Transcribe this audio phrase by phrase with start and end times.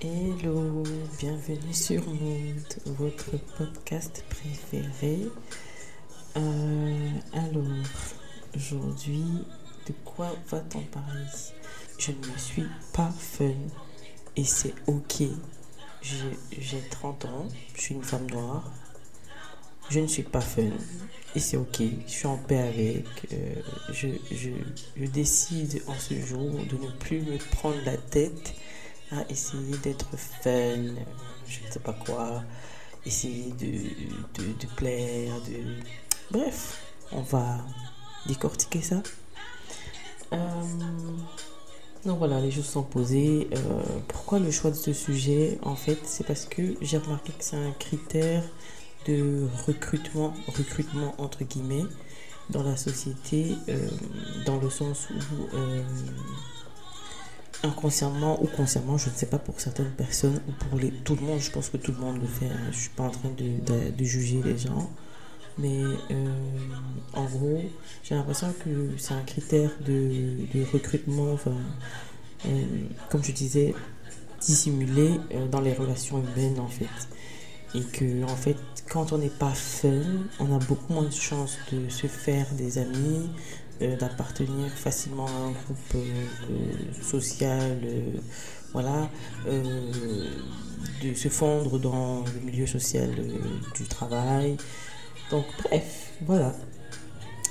[0.00, 0.84] Hello,
[1.18, 5.26] bienvenue sur Mood, votre podcast préféré.
[6.36, 7.64] Euh, alors,
[8.54, 9.24] aujourd'hui,
[9.88, 11.26] de quoi va-t-on parler
[11.98, 13.50] Je ne suis pas fun
[14.36, 15.24] et c'est ok.
[16.00, 18.70] J'ai 30 ans, je suis une femme noire.
[19.90, 20.70] Je ne suis pas fun
[21.34, 21.82] et c'est ok.
[22.06, 23.04] Je suis en paix avec.
[23.32, 23.54] Euh,
[23.90, 28.54] je décide en ce jour de ne plus me prendre la tête
[29.10, 30.94] à essayer d'être fun,
[31.46, 32.42] je ne sais pas quoi,
[33.06, 35.62] essayer de, de, plaire, de...
[36.30, 36.78] Bref,
[37.12, 37.58] on va
[38.26, 39.02] décortiquer ça.
[40.32, 40.36] Euh,
[42.04, 43.48] donc voilà, les choses sont posées.
[43.52, 45.58] Euh, pourquoi le choix de ce sujet?
[45.62, 48.44] En fait, c'est parce que j'ai remarqué que c'est un critère
[49.06, 51.86] de recrutement, recrutement entre guillemets,
[52.50, 53.88] dans la société, euh,
[54.44, 55.56] dans le sens où
[57.62, 61.22] inconsciemment ou consciemment, je ne sais pas pour certaines personnes ou pour les, tout le
[61.22, 62.58] monde, je pense que tout le monde le fait, hein.
[62.70, 64.90] je ne suis pas en train de, juger les gens,
[65.58, 66.26] mais euh,
[67.14, 67.62] en gros,
[68.04, 71.56] j'ai l'impression que c'est un critère de, recrutement, enfin,
[72.46, 72.64] euh,
[73.10, 73.74] comme je disais,
[74.40, 76.86] dissimulé euh, dans les relations humaines en fait.
[77.74, 78.56] Et que en fait,
[78.88, 80.00] quand on n'est pas fun,
[80.40, 83.28] on a beaucoup moins de chances de se faire des amis,
[83.80, 87.78] d'appartenir facilement à un groupe euh, euh, social,
[88.72, 89.08] voilà,
[89.46, 93.10] de se fondre dans le milieu social
[93.74, 94.56] du travail.
[95.30, 96.54] Donc bref, voilà.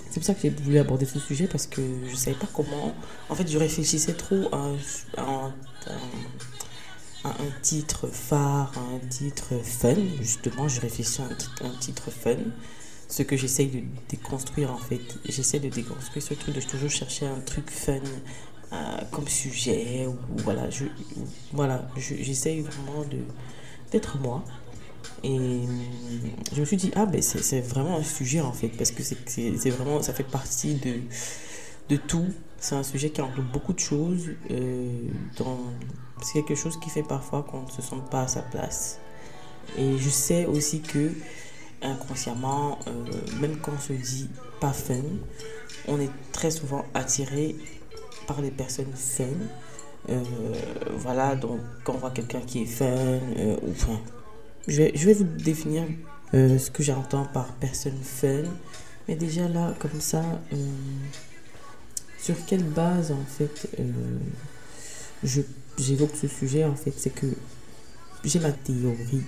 [0.09, 2.47] C'est pour ça que j'ai voulu aborder ce sujet parce que je ne savais pas
[2.53, 2.93] comment.
[3.29, 4.73] En fait, je réfléchissais trop à,
[7.25, 9.95] un titre phare, à un titre fun.
[10.19, 12.37] Justement, je réfléchissais à un titre fun
[13.07, 15.01] ce que j'essaye de déconstruire en fait.
[15.25, 17.99] J'essaie de déconstruire ce truc de toujours chercher un truc fun
[18.73, 18.75] euh,
[19.11, 20.07] comme sujet.
[20.07, 20.85] Ou, voilà, je,
[21.53, 23.05] voilà, j'essaye vraiment
[23.91, 24.43] d'être moi.
[25.23, 25.61] Et
[26.53, 29.69] je me suis dit, ah ben c'est vraiment un sujet en fait, parce que c'est
[29.69, 30.99] vraiment, ça fait partie de,
[31.89, 32.27] de tout.
[32.59, 34.31] C'est un sujet qui englobe beaucoup de choses.
[34.51, 34.91] Euh,
[36.21, 38.99] c'est quelque chose qui fait parfois qu'on ne se sent pas à sa place.
[39.77, 41.11] Et je sais aussi que
[41.81, 42.91] inconsciemment, euh,
[43.39, 44.29] même quand on se dit
[44.59, 44.95] pas fun,
[45.87, 47.55] on est très souvent attiré
[48.27, 49.23] par les personnes fun.
[50.09, 50.23] Euh,
[50.95, 53.99] voilà, donc quand on voit quelqu'un qui est fun, euh, enfin,
[54.67, 55.83] je vais, je vais vous définir
[56.33, 58.43] ce que j'entends par personne fun.
[59.07, 60.23] Mais déjà là, comme ça,
[62.19, 63.69] sur quelle base en fait
[65.23, 67.27] j'évoque ce sujet en fait, c'est que
[68.25, 69.23] j'ai ma théorie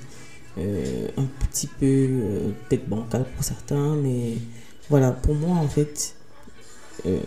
[0.58, 4.34] euh, un petit peu euh, peut-être bancal pour certains, mais
[4.90, 6.16] voilà, pour moi en fait,
[7.06, 7.20] euh,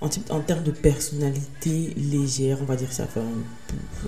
[0.00, 3.06] en, en, termes de personnalité légère, on va dire ça,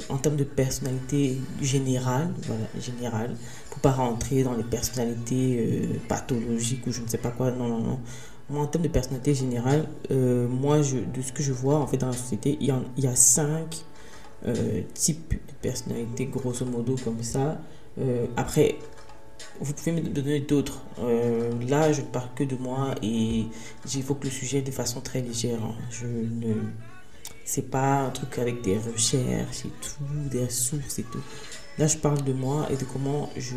[0.09, 3.37] en termes de personnalité générale, voilà, générale,
[3.71, 7.81] pour pas rentrer dans les personnalités pathologiques ou je ne sais pas quoi, non, non,
[7.81, 8.01] non.
[8.49, 11.99] Moi, en termes de personnalité générale, moi, je, de ce que je vois en fait
[11.99, 13.84] dans la société, il y, il y a cinq
[14.47, 17.60] euh, type de personnalité, grosso modo, comme ça.
[18.00, 18.76] Euh, après,
[19.60, 20.82] vous pouvez me donner d'autres.
[20.98, 23.44] Euh, là, je parle que de moi et
[23.86, 25.62] j'évoque le sujet de façon très légère.
[25.62, 25.75] Hein.
[25.91, 26.54] Je ne.
[27.44, 31.22] C'est pas un truc avec des recherches et tout, des sources et tout.
[31.78, 33.54] Là, je parle de moi et de comment je,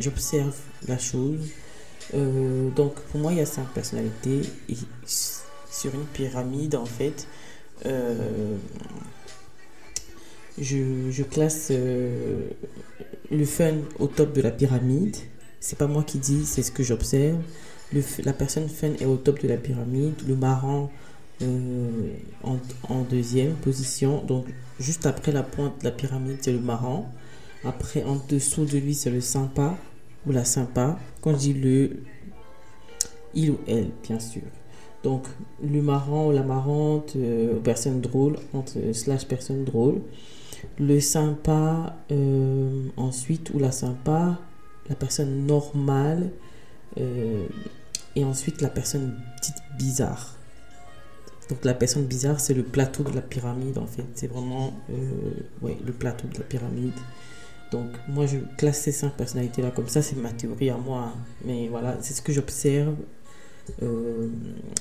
[0.00, 0.56] j'observe
[0.86, 1.40] la chose.
[2.12, 4.42] donc, pour moi, il y a cinq personnalités.
[4.68, 7.28] Et sur une pyramide, en fait,
[10.58, 12.48] je, classe euh,
[13.30, 15.16] le fun au top de la pyramide.
[15.60, 17.38] C'est pas moi qui dis, c'est ce que j'observe.
[18.24, 20.14] La personne fun est au top de la pyramide.
[20.26, 20.90] Le marrant
[21.42, 22.12] euh,
[22.42, 24.22] en, deuxième position.
[24.24, 24.46] Donc,
[24.80, 27.10] juste après la pointe de la pyramide, c'est le marrant.
[27.64, 29.76] Après, en dessous de lui, c'est le sympa
[30.26, 30.98] ou la sympa.
[31.20, 32.02] Quand je dis le,
[33.34, 34.42] il ou elle, bien sûr.
[35.02, 35.24] Donc,
[35.62, 40.00] le marrant ou la marrante, euh, personne drôle, entre, slash personne drôle
[40.78, 44.38] le sympa euh, ensuite ou la sympa,
[44.88, 46.30] la personne normale
[46.98, 47.46] euh,
[48.14, 50.36] et ensuite la personne dite bizarre.
[51.48, 54.06] Donc la personne bizarre, c'est le plateau de la pyramide en fait.
[54.14, 55.32] C'est vraiment euh,
[55.62, 56.98] le plateau de la pyramide.
[57.70, 61.12] Donc moi je classe ces cinq personnalités là comme ça, c'est ma théorie à moi.
[61.44, 62.96] Mais voilà, c'est ce que j'observe
[63.82, 64.28] euh,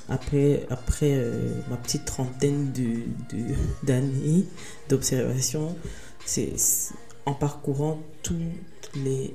[0.10, 2.72] après, après euh, ma petite trentaine
[3.84, 5.76] d'années de, d'observation,
[6.26, 6.54] c'est
[7.26, 8.40] en parcourant toutes
[8.96, 9.34] les.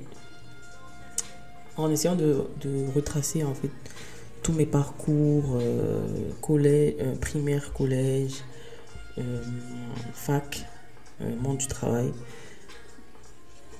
[1.77, 3.69] en essayant de, de retracer en fait
[4.41, 6.01] tous mes parcours euh,
[6.41, 8.43] collège, primaire, collège,
[10.13, 10.65] fac,
[11.19, 12.11] monde du travail,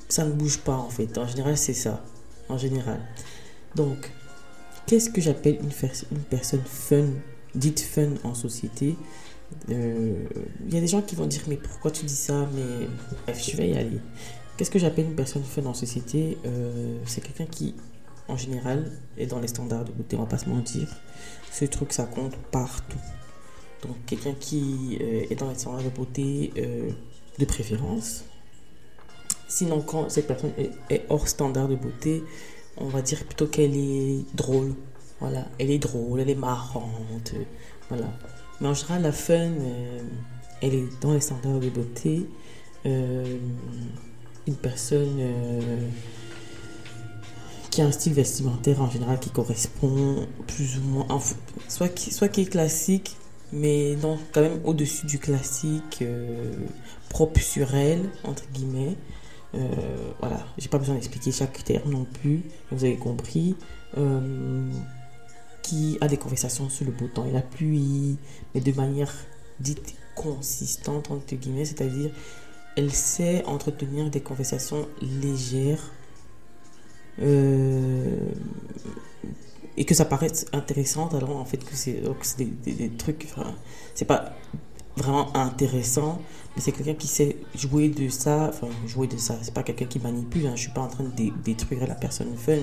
[0.09, 1.17] ça ne bouge pas en fait.
[1.17, 2.03] En général, c'est ça.
[2.49, 2.99] En général.
[3.75, 4.11] Donc,
[4.85, 7.07] qu'est-ce que j'appelle une, personne fun,
[7.55, 8.95] dite fun en société?
[9.69, 10.23] Euh,
[10.65, 12.47] Il y a des gens qui vont dire, mais pourquoi tu dis ça?
[12.53, 12.87] Mais
[13.25, 13.99] bref, je vais y aller.
[14.57, 16.37] Qu'est-ce que j'appelle une personne fun en société?
[16.45, 17.75] Euh, C'est quelqu'un qui,
[18.27, 20.87] en général, est dans les standards de beauté, on va pas se mentir.
[21.51, 22.99] Ce truc, ça compte partout.
[23.83, 26.53] Donc, quelqu'un qui euh, est dans les standards de beauté
[27.39, 28.23] de préférence,
[29.51, 30.53] Sinon, quand cette personne
[30.89, 32.23] est, hors standard de beauté,
[32.81, 34.73] on va dire plutôt qu'elle est drôle.
[35.19, 37.33] Voilà, elle est drôle, elle est marrante.
[37.89, 38.07] Voilà.
[38.59, 39.99] Mais en général, la fun, euh,
[40.61, 42.25] elle est dans les standards de beauté.
[42.85, 43.37] Euh,
[44.47, 45.87] une personne euh,
[47.69, 51.07] qui a un style vestimentaire en général qui correspond plus ou moins,
[51.67, 53.15] soit qui, soit qui est classique,
[53.53, 56.03] mais non, quand même au-dessus du classique,
[57.09, 58.97] propre sur elle, entre guillemets.
[59.53, 59.67] Euh,
[60.19, 63.55] voilà, j'ai pas besoin d'expliquer chaque terme non plus, vous avez compris.
[63.97, 64.71] Euh,
[65.61, 68.17] qui a des conversations sur le beau temps et la pluie,
[68.55, 69.13] mais de manière
[69.59, 72.09] dite consistante, entre guillemets, c'est-à-dire
[72.75, 75.91] elle sait entretenir des conversations légères
[77.21, 78.17] euh,
[79.77, 82.01] et que ça paraisse intéressant alors en fait que c'est
[82.37, 83.27] des, trucs
[83.93, 84.33] c'est pas
[84.97, 86.21] vraiment intéressant.
[86.55, 88.49] Mais c'est quelqu'un qui sait jouer de ça.
[88.49, 89.37] Enfin, jouer de ça.
[89.41, 90.47] C'est pas quelqu'un qui manipule.
[90.47, 90.53] Hein.
[90.55, 92.57] Je suis pas en train de détruire la personne fun.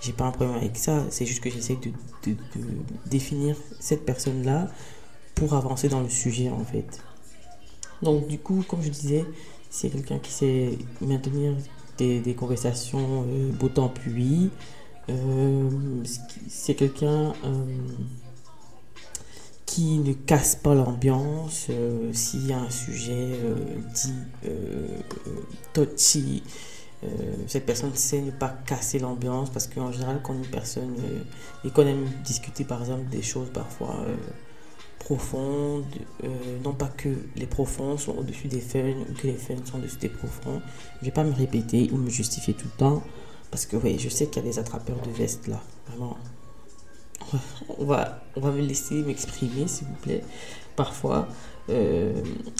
[0.00, 1.04] J'ai pas un problème avec ça.
[1.10, 1.78] C'est juste que j'essaie
[2.24, 2.34] de,
[3.06, 4.68] définir cette personne-là
[5.34, 7.00] pour avancer dans le sujet, en fait.
[8.02, 9.24] Donc, du coup, comme je disais,
[9.70, 11.54] c'est quelqu'un qui sait maintenir
[11.98, 14.50] des, des conversations euh, beau temps pluie.
[15.08, 15.70] Euh,
[16.48, 17.32] c'est quelqu'un.
[17.44, 17.64] Euh,
[19.66, 21.66] qui ne casse pas l'ambiance.
[21.70, 23.54] Euh, s'il y a un sujet euh,
[23.94, 24.12] dit
[24.46, 24.86] euh,
[25.72, 26.42] touchy,
[27.48, 30.94] cette personne sait ne pas casser l'ambiance parce qu'en général, quand une personne
[31.64, 34.06] et qu'on aime discuter par exemple des choses parfois
[35.00, 35.84] profondes,
[36.62, 39.98] non pas que les profonds sont au-dessus des fun ou que les fun sont au-dessus
[39.98, 40.62] des profonds,
[41.00, 43.02] je vais pas me répéter ou me justifier tout le temps
[43.50, 46.16] parce que oui, je sais qu'il y a des attrapeurs de vestes là, vraiment
[47.78, 50.22] on va, on va me laisser m'exprimer, s'il vous plaît,
[50.76, 51.28] parfois.
[51.70, 52.12] Euh,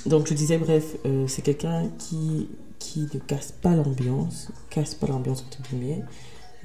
[0.07, 2.49] donc, je disais, bref, euh, c'est quelqu'un qui,
[2.79, 6.03] qui ne casse pas l'ambiance, casse pas l'ambiance, entre guillemets.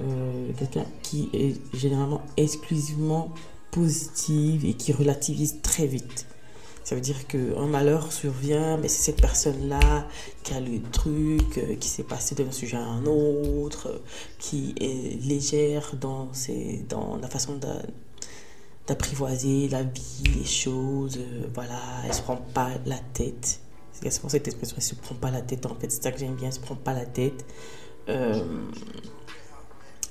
[0.00, 3.34] Euh, quelqu'un qui est généralement exclusivement
[3.72, 6.26] positive et qui relativise très vite.
[6.88, 10.08] Ça veut dire qu'un malheur survient, mais c'est cette personne-là
[10.42, 13.98] qui a le truc, euh, qui s'est passé d'un sujet à un autre, euh,
[14.38, 17.60] qui est légère dans, ses, dans la façon
[18.86, 21.18] d'apprivoiser la vie, les choses.
[21.18, 23.60] Euh, voilà, elle se prend pas la tête.
[23.92, 25.66] C'est pour cette expression, elle se prend pas la tête.
[25.66, 27.44] En fait, c'est ça que j'aime bien, elle se prend pas la tête.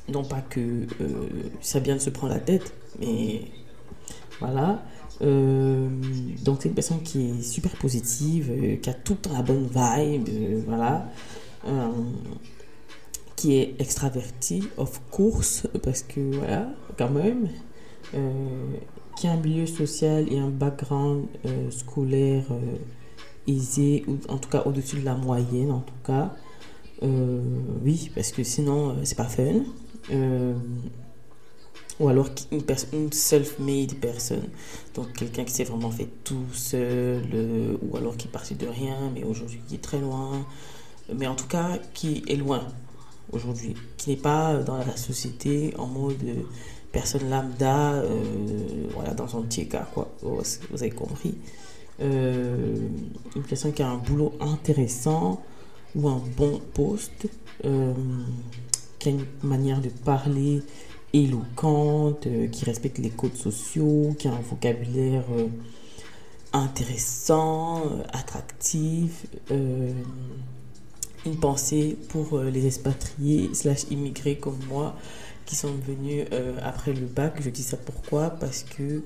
[0.07, 0.85] non pas que
[1.59, 3.45] ça vient de se prendre la tête, mais
[4.39, 4.83] voilà.
[5.21, 5.89] Euh,
[6.43, 10.29] donc c'est une personne qui est super positive, euh, qui a tout la bonne vibe,
[10.29, 11.09] euh, voilà.
[13.35, 17.49] qui est extravertie, of course, parce que voilà, quand même.
[19.17, 21.25] qui a un milieu social et un background
[21.71, 22.45] scolaire
[23.47, 26.33] aisé, ou en tout cas au-dessus de la moyenne, en tout cas.
[27.01, 29.63] oui, parce que sinon, c'est pas fun
[31.99, 34.47] ou alors une, self-made personne.
[34.95, 38.67] Donc quelqu'un qui s'est vraiment fait tout seul, euh, ou alors qui est parti de
[38.67, 40.45] rien, mais aujourd'hui qui est très loin,
[41.13, 42.61] mais en tout cas qui est loin
[43.31, 46.43] aujourd'hui, qui n'est pas dans la société en mode euh,
[46.91, 50.09] personne lambda, euh, voilà, dans son petit cas, quoi.
[50.21, 51.35] Vous avez compris.
[51.99, 55.41] une personne qui a un boulot intéressant
[55.95, 57.27] ou un bon poste,
[58.99, 60.61] qui a une manière de parler
[61.13, 65.47] éloquente, euh, qui respecte les codes sociaux, qui a un vocabulaire euh,
[66.53, 69.25] intéressant, euh, attractif,
[71.25, 74.95] une pensée pour les expatriés slash immigrés comme moi
[75.45, 76.25] qui sont venus
[76.63, 77.41] après le bac.
[77.41, 78.29] Je dis ça pourquoi?
[78.29, 79.03] Parce que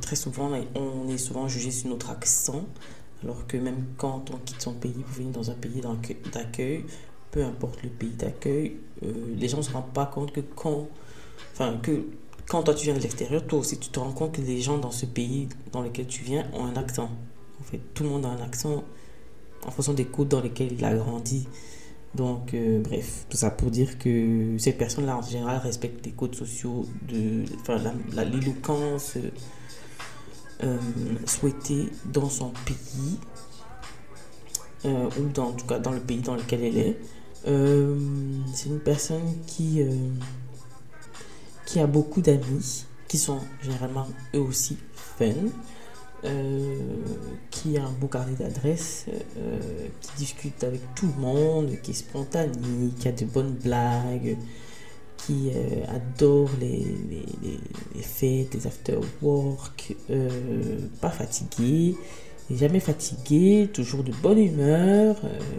[0.00, 2.64] très souvent, on est souvent jugé sur notre accent,
[3.22, 5.80] alors que même quand on quitte son pays pour venir dans un pays
[6.32, 6.84] d'accueil,
[7.30, 10.88] peu importe le pays d'accueil, euh, les gens ne se rendent pas compte que quand,
[11.52, 12.06] enfin, que
[12.48, 14.78] quand toi tu viens de l'extérieur, toi aussi tu te rends compte que les gens
[14.78, 17.10] dans ce pays dans lequel tu viens ont un accent.
[17.60, 18.84] En fait, tout le monde a un accent
[19.64, 21.46] en fonction des codes dans lesquels il a grandi.
[22.14, 26.34] Donc, euh, bref, tout ça pour dire que cette personne-là, en général, respecte les codes
[26.34, 27.78] sociaux, de, enfin,
[28.12, 29.16] l'éloquence
[30.64, 30.78] euh,
[31.26, 33.18] souhaitée dans son pays
[34.84, 36.96] ou dans, en tout cas dans le pays dans lequel elle est.
[37.44, 39.82] c'est une personne qui,
[41.66, 45.32] qui a beaucoup d'amis, qui sont généralement eux aussi fun.
[46.24, 46.76] Euh,
[47.50, 49.06] qui a un beau carnet d'adresses,
[49.38, 49.58] euh,
[50.02, 54.36] qui discute avec tout le monde, qui est spontané, qui a de bonnes blagues,
[55.16, 57.58] qui euh, adore les, les,
[57.94, 59.96] les, fêtes, les after-work,
[61.00, 61.96] pas fatigué,
[62.56, 65.16] jamais fatigué, toujours de bonne humeur,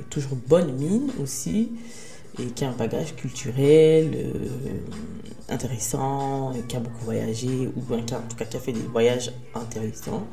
[0.10, 1.72] toujours bonne mine aussi
[2.40, 4.34] et qui a un bagage culturel
[5.50, 10.28] intéressant, qui a beaucoup voyagé, ou en tout cas qui a fait des voyages intéressants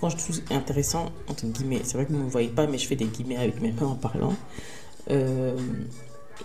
[0.00, 2.78] quand je trouve intéressant, entre guillemets, c'est vrai que vous ne me voyez pas, mais
[2.78, 4.34] je fais des guillemets avec mes mains en parlant.
[5.10, 5.56] Euh,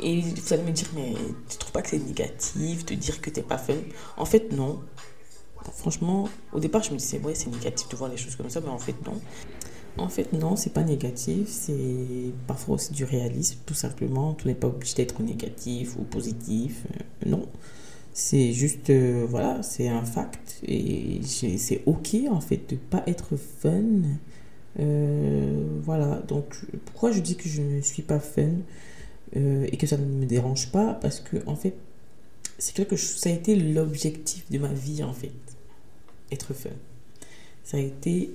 [0.02, 1.14] et vous allez me dire, mais
[1.50, 3.76] tu trouves pas que c'est négatif de dire que tu n'es pas fun?
[4.18, 4.80] En fait, non.
[5.72, 8.62] Franchement, au départ, je me disais, ouais, c'est négatif de voir les choses comme ça,
[8.62, 9.20] mais en fait, non.
[9.98, 14.34] En fait, non, c'est pas négatif, c'est parfois aussi du réalisme, tout simplement.
[14.34, 16.86] Tout n'est pas obligé d'être négatif ou positif.
[16.96, 17.48] Euh, non.
[18.12, 20.60] C'est juste, euh, voilà, c'est un fact.
[20.64, 23.84] Et c'est ok, en fait, de pas être fun.
[24.80, 26.46] Euh, voilà, donc
[26.86, 28.50] pourquoi je dis que je ne suis pas fun
[29.36, 30.94] et que ça ne me dérange pas?
[30.94, 31.76] Parce que, en fait,
[32.58, 35.32] c'est quelque chose, ça a été l'objectif de ma vie, en fait,
[36.34, 36.70] être fun.
[37.64, 38.32] Ça a été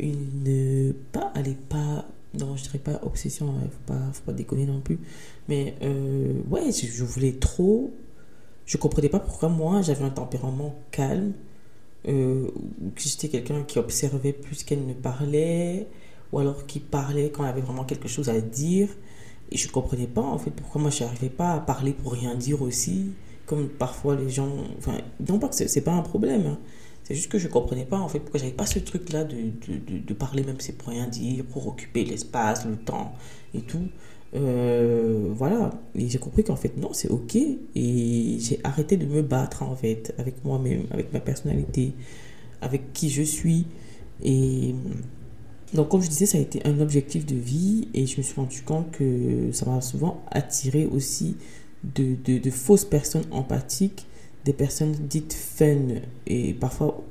[0.00, 0.94] une.
[1.12, 2.06] Pas, allez, pas.
[2.34, 4.98] Non, je dirais pas obsession, il faut pas, faut pas déconner non plus.
[5.48, 5.74] Mais
[6.50, 7.92] ouais, je voulais trop
[8.66, 11.32] je comprenais pas pourquoi moi j'avais un tempérament calme,
[12.08, 12.48] euh,
[12.94, 15.86] que j'étais quelqu'un qui observait plus qu'elle ne parlait,
[16.32, 18.88] ou alors qui parlait quand elle avait vraiment quelque chose à dire.
[19.52, 22.34] Et je comprenais pas en fait pourquoi moi je n'arrivais pas à parler pour rien
[22.34, 23.12] dire aussi,
[23.46, 24.52] comme parfois les gens.
[24.78, 26.58] Enfin, non pas que c'est pas un problème, hein.
[27.06, 29.36] C'est juste que je comprenais pas en fait pourquoi j'avais pas ce truc là de,
[29.36, 33.14] de, de, parler même c'est pour rien dire, pour occuper l'espace, le temps
[33.54, 33.86] et tout.
[34.34, 37.36] Euh, voilà, et j'ai compris qu'en fait, non, c'est ok.
[37.36, 41.94] Et j'ai arrêté de me battre, en fait, avec moi-même, avec ma personnalité,
[42.60, 43.66] avec qui je suis.
[44.24, 44.74] Et
[45.74, 47.86] donc, comme je disais, ça a été un objectif de vie.
[47.94, 51.36] Et je me suis rendu compte que ça m'a souvent attiré aussi
[51.84, 54.06] de, de fausses personnes empathiques,
[54.46, 57.04] des personnes dites fun et parfois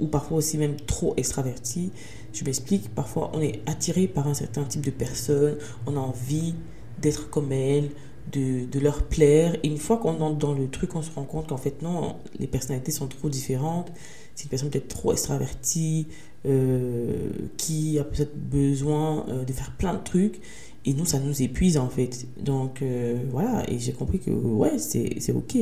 [0.00, 1.90] ou parfois aussi même trop extraverties
[2.32, 5.56] je m'explique, parfois on est attiré par un certain type de personne,
[5.86, 6.54] on a envie
[7.00, 7.90] d'être comme elle,
[8.32, 9.56] de, de, leur plaire.
[9.62, 12.16] Et une fois qu'on entre dans le truc, on se rend compte qu'en fait, non,
[12.38, 13.90] les personnalités sont trop différentes.
[14.34, 16.08] C'est une personne peut-être trop extravertie,
[16.46, 20.40] euh, qui a peut-être besoin euh, de faire plein de trucs.
[20.84, 22.26] Et nous, ça nous épuise en fait.
[22.40, 25.56] Donc euh, voilà, et j'ai compris que ouais, c'est ok.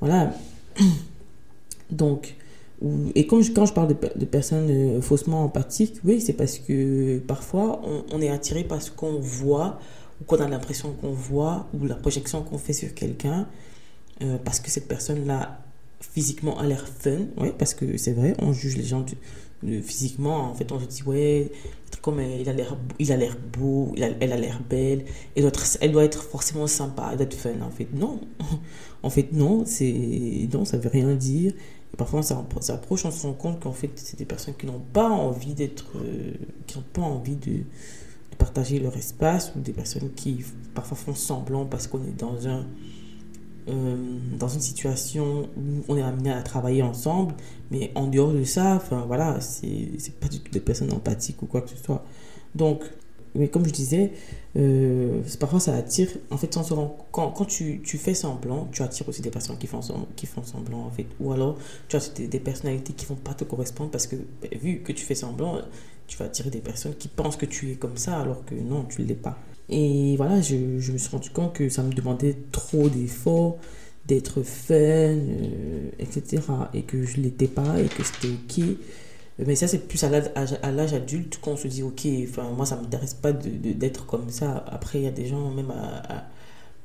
[0.00, 0.32] Voilà.
[1.90, 2.36] Donc,
[3.14, 7.80] et quand je, parle de, de personnes euh, faussement empathiques, oui, c'est parce que parfois
[8.12, 9.80] on, est attiré par ce qu'on voit
[10.20, 13.48] ou qu'on a l'impression qu'on voit ou la projection qu'on fait sur quelqu'un
[14.22, 15.58] euh, parce que cette personne-là
[16.00, 19.04] physiquement a l'air fun, oui, parce que c'est vrai, on juge les gens
[19.82, 21.50] physiquement, en fait on se dit ouais,
[22.02, 25.78] comme il a l'air il a l'air beau, elle a l'air belle, elle doit, être,
[25.80, 27.88] elle doit être forcément sympa, elle doit être fun, en fait.
[27.92, 28.20] Non,
[29.02, 31.52] en fait non, c'est non, ça veut rien dire.
[31.96, 35.08] Parfois, on s'approche, on se rend compte qu'en fait, c'est des personnes qui n'ont pas
[35.08, 36.32] envie d'être, euh,
[36.66, 37.62] qui n'ont pas envie de,
[38.36, 42.64] partager leur espace, ou des personnes qui parfois font semblant parce qu'on est dans un,
[43.68, 43.96] euh,
[44.38, 47.34] dans une situation où on est amené à travailler ensemble,
[47.70, 51.46] mais en dehors de ça, enfin voilà, c'est, pas du tout des personnes empathiques ou
[51.46, 52.04] quoi que ce soit.
[52.54, 52.82] Donc,
[53.34, 54.12] mais comme je disais,
[54.56, 56.08] euh, parfois ça attire.
[56.30, 56.58] En fait,
[57.12, 59.80] quand, tu, fais semblant, tu attires aussi des personnes qui font,
[60.16, 61.06] qui font semblant, en fait.
[61.20, 61.56] Ou alors,
[61.88, 64.80] tu as des, des personnalités qui ne vont pas te correspondre parce que, ben, vu
[64.80, 65.60] que tu fais semblant,
[66.06, 68.84] tu vas attirer des personnes qui pensent que tu es comme ça alors que non,
[68.84, 69.38] tu ne l'es pas.
[69.68, 73.58] Et voilà, je, je, me suis rendu compte que ça me demandait trop d'efforts,
[74.06, 76.42] d'être fun, euh, etc.
[76.74, 78.64] Et que je ne l'étais pas et que c'était ok.
[79.46, 82.08] Mais ça, c'est plus à l'âge adulte qu'on se dit, ok,
[82.56, 84.64] moi, ça ne m'intéresse pas d'être comme ça.
[84.66, 86.26] Après, il y a des gens, même à,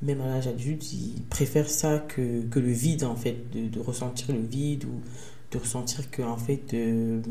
[0.03, 4.35] même à l'âge adulte, ils préfèrent ça que, que le vide, en fait, de, ressentir
[4.35, 4.85] le vide
[5.53, 7.21] de ressentir qu'en fait, euh,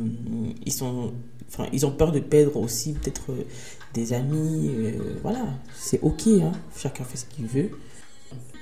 [0.64, 1.12] ils, sont,
[1.48, 3.44] enfin, ils ont peur de perdre aussi peut-être euh,
[3.94, 4.70] des amis.
[4.74, 7.70] Euh, voilà, c'est ok, hein, chacun fait ce qu'il veut.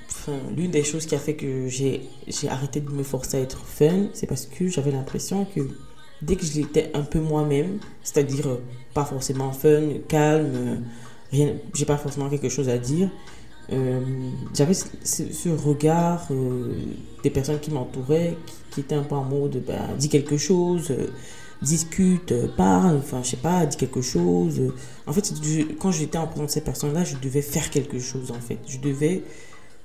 [0.09, 2.01] Enfin, L'une des choses qui a fait que j'ai
[2.49, 5.61] arrêté de me forcer à être fun, c'est parce que j'avais l'impression que
[6.21, 8.59] dès que je l'étais un peu moi-même, c'est-à-dire
[8.93, 10.83] pas forcément fun, calme,
[11.31, 13.09] j'ai pas forcément quelque chose à dire,
[13.71, 14.01] euh,
[14.53, 16.27] j'avais ce, regard
[17.23, 18.37] des personnes qui m'entouraient
[18.71, 20.93] qui, étaient un peu en mode bah, dis quelque chose,
[21.61, 24.73] discute, parle, enfin, je sais pas, dit quelque chose.
[25.05, 25.33] En fait,
[25.79, 28.59] quand j'étais en présence de ces personnes-là, je devais faire quelque chose, en fait.
[28.67, 29.23] Je devais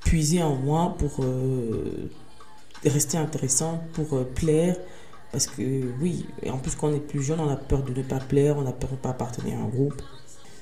[0.04, 2.08] puiser en moi pour euh,
[2.84, 4.76] rester intéressant, pour euh, plaire.
[5.32, 5.62] Parce que,
[6.00, 8.20] oui, et en plus, quand on est plus jeune, on a peur de ne pas
[8.20, 10.00] plaire, on a peur de ne pas appartenir à un groupe.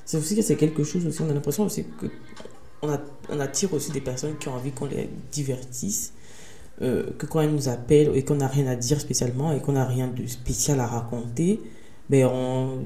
[0.04, 2.06] C'est aussi que c'est quelque chose aussi, on a l'impression aussi que
[3.28, 6.12] on, attire aussi des personnes qui ont envie qu'on les divertisse
[6.82, 9.72] euh, que quand elle nous appelle et qu'on n'a rien à dire spécialement et qu'on
[9.72, 11.60] n'a rien de spécial à raconter,
[12.10, 12.84] ben on...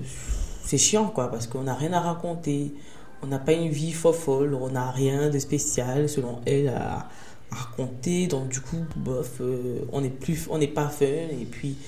[0.65, 2.75] c'est chiant quoi, parce qu'on n'a rien à raconter,
[3.23, 7.09] on n'a pas une vie folle, on n'a rien de spécial selon elle à,
[7.51, 11.79] raconter, donc du coup, bof, euh, on n'est plus, on n'est pas fun et puis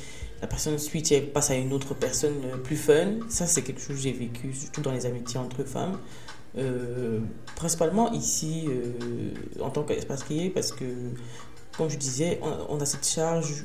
[0.41, 3.19] la personne switch elle passe à une autre personne plus fun.
[3.29, 5.99] Ça, c'est quelque chose que j'ai vécu, surtout dans les amitiés entre femmes.
[6.59, 7.21] Euh,
[7.55, 8.69] principalement ici,
[9.61, 10.85] en tant qu'expatrié, parce que
[11.77, 13.65] comme je disais, on, a cette charge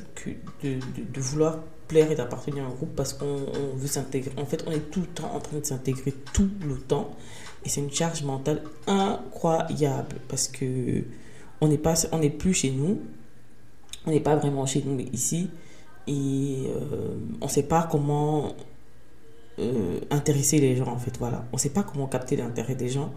[0.64, 0.74] de,
[1.14, 4.32] de, vouloir plaire et d'appartenir à un groupe parce qu'on veut s'intégrer.
[4.38, 7.12] En fait, on est tout le temps en train de s'intégrer, tout le temps.
[7.66, 11.04] Et c'est une charge mentale incroyable parce que
[11.62, 13.02] on n'est pas, on n'est plus chez nous.
[14.06, 15.50] On n'est pas vraiment chez nous ici.
[16.08, 18.54] Et euh, on ne sait pas comment
[19.60, 21.18] euh, intéresser les gens, en fait.
[21.20, 21.46] Voilà.
[21.54, 23.14] On sait pas comment capter l'intérêt des gens.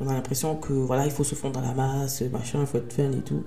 [0.00, 2.78] On a l'impression que voilà, il faut se fondre dans la masse, machin, il faut
[2.78, 3.44] être fun et tout.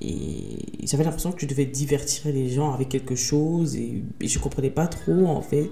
[0.00, 4.70] Et j'avais l'impression que je devais divertir les gens avec quelque chose et, je comprenais
[4.70, 5.70] pas trop en fait.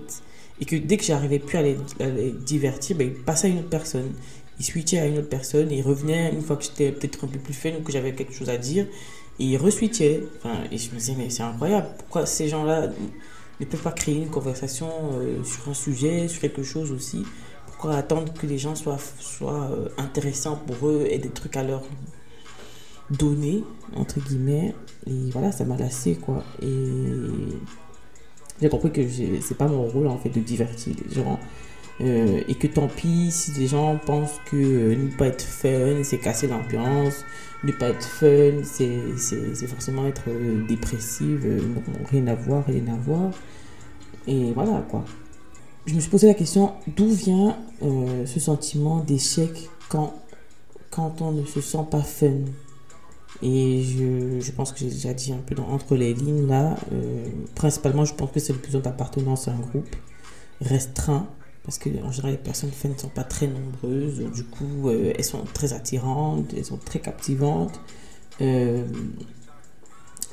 [0.60, 1.76] Et que dès que j'arrivais plus à les,
[2.44, 4.12] divertir, ben, il passait à une autre personne.
[4.58, 7.28] Il switchait à une autre personne et il revenait une fois que j'étais peut-être un
[7.28, 8.86] peu plus fun ou que j'avais quelque chose à dire.
[9.38, 10.22] Et il reswitchait.
[10.38, 11.88] Enfin, et je me disais, mais c'est incroyable.
[11.98, 12.90] Pourquoi ces gens-là
[13.60, 17.24] ne peuvent pas créer une conversation euh, sur un sujet, sur quelque chose aussi
[17.66, 21.62] Pourquoi attendre que les gens soient, soient euh, intéressants pour eux et des trucs à
[21.62, 21.82] leur
[23.10, 24.74] donner, entre guillemets.
[25.06, 26.42] Et voilà, ça m'a lassé, quoi.
[26.60, 26.74] Et
[28.60, 29.02] j'ai compris que
[29.40, 31.38] c'est pas mon rôle, en fait, de divertir les gens.
[32.00, 36.02] Euh, et que tant pis si les gens pensent que euh, ne pas être fun,
[36.02, 37.24] c'est casser l'ambiance.
[37.64, 41.62] Ne pas être fun, c'est forcément être euh, dépressive.
[42.10, 43.30] rien à voir, rien à voir.
[44.26, 45.04] Et voilà, quoi.
[45.86, 50.14] Je me suis posé la question, d'où vient ce sentiment d'échec quand,
[50.90, 52.40] quand on ne se sent pas fun?
[53.42, 56.76] Et je, je pense que j'ai déjà dit un peu dans, entre les lignes là.
[56.92, 59.94] Euh, principalement, je pense que c'est le besoin d'appartenance à un groupe
[60.60, 61.26] restreint.
[61.66, 64.20] Parce que en général, les personnes fans ne sont pas très nombreuses.
[64.32, 67.78] Du coup, euh, elles sont très attirantes, elles sont très captivantes.
[68.40, 68.84] Euh,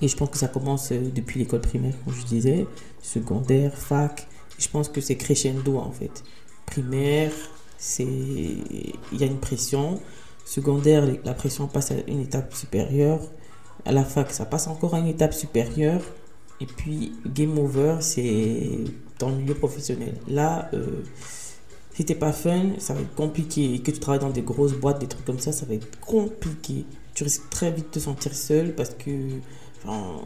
[0.01, 2.67] et je pense que ça commence depuis l'école primaire, comme je disais,
[3.01, 4.27] secondaire, fac.
[4.59, 6.23] Je pense que c'est crescendo en fait.
[6.65, 7.31] Primaire,
[7.77, 9.99] c'est il y a une pression
[10.45, 13.21] Secondaire, la pression passe à une étape supérieure.
[13.85, 16.01] À la fac, ça passe encore à une étape supérieure.
[16.59, 18.79] Et puis, game over, c'est
[19.29, 20.15] le milieu professionnel.
[20.27, 21.03] Là, euh,
[21.93, 23.73] si t'es pas fun, ça va être compliqué.
[23.73, 25.99] Et que tu travailles dans des grosses boîtes, des trucs comme ça, ça va être
[25.99, 26.85] compliqué.
[27.13, 29.11] Tu risques très vite de te sentir seul parce que
[29.83, 30.21] enfin,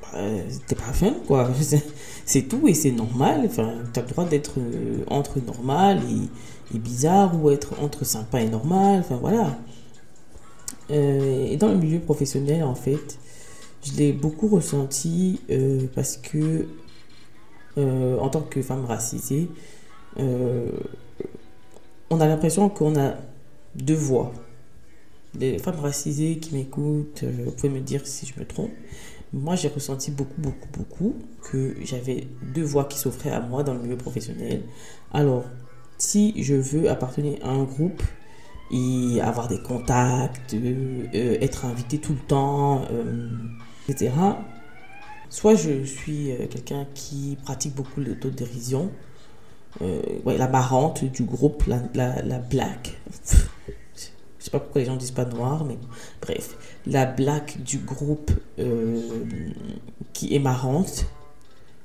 [0.00, 0.18] bah,
[0.66, 1.50] t'es pas fun, quoi.
[2.26, 3.42] C'est tout et c'est normal.
[3.44, 6.00] Enfin, tu as le droit d'être euh, entre normal
[6.74, 9.00] et bizarre ou être entre sympa et normal.
[9.00, 9.58] Enfin voilà.
[10.90, 13.18] Euh, et dans le milieu professionnel, en fait,
[13.82, 16.66] je l'ai beaucoup ressenti euh, parce que,
[17.78, 19.48] euh, en tant que femme racisée,
[22.10, 23.14] on a l'impression qu'on a
[23.74, 24.32] deux voix.
[25.38, 28.70] Les femmes racisées qui m'écoutent, vous pouvez me dire si je me trompe.
[29.32, 31.16] Moi, j'ai ressenti beaucoup, beaucoup, beaucoup
[31.50, 34.62] que j'avais deux voix qui s'offraient à moi dans le milieu professionnel.
[35.12, 35.44] Alors,
[35.98, 38.02] si je veux appartenir à un groupe
[38.70, 43.28] et avoir des contacts, euh, être invité tout le temps, euh,
[43.88, 44.12] etc.,
[45.34, 48.90] soit je suis euh, quelqu'un qui pratique beaucoup l'autodérision,
[49.80, 52.96] ouais, la marrante du groupe, la, la, la black.
[53.66, 55.76] Je sais pas pourquoi les gens disent pas noir, mais
[56.22, 58.30] bref, la black du groupe
[60.12, 61.06] qui est marrante.